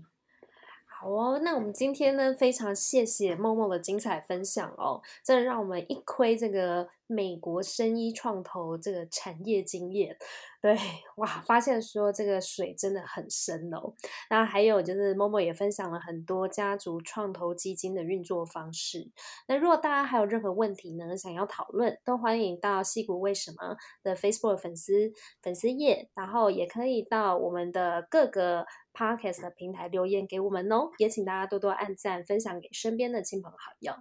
[1.05, 10.17] 哦，那我们今天呢，非常谢谢 Momo 的精彩分享哦，真的让我们一窥这个美国生医创投这个产业经验。
[10.63, 10.75] 对，
[11.17, 13.93] 哇，发现说这个水真的很深哦。
[14.31, 19.07] 那还有就是，Momo 也分享了很多家族创投基金的运作方式。
[19.47, 28.65] 那如果大家还有任何问题呢，想要讨论，都欢迎到矽谷为什么的 Facebook 粉丝粉丝页，然后也可以到我们的各个
[28.95, 30.89] Podcast 的平台留言给我们哦。
[30.97, 33.93] 也请大家多多按赞，分享给身边的亲朋好友。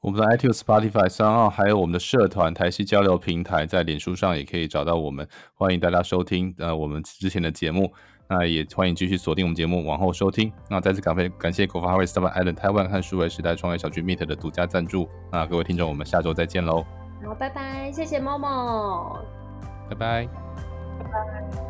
[0.00, 5.26] 我们的 iTunes、Spotify 三号，还有我们的社团台西交流平台，在脸书上也可以找到我们。
[5.54, 7.90] 欢迎大家收听呃我们之前的节目，
[8.28, 10.52] 那也欢迎继续锁定我们节目往后收听。
[10.68, 15.08] 那再次感谢感谢国发会 Startup Island 台湾和数位时代创业小聚 Meet 的独家赞助。
[15.32, 16.84] 那各位听众，我们下周再见喽！
[17.24, 19.18] 好，拜拜，谢谢 Momo，
[19.88, 20.28] 拜拜，
[20.98, 21.65] 拜拜。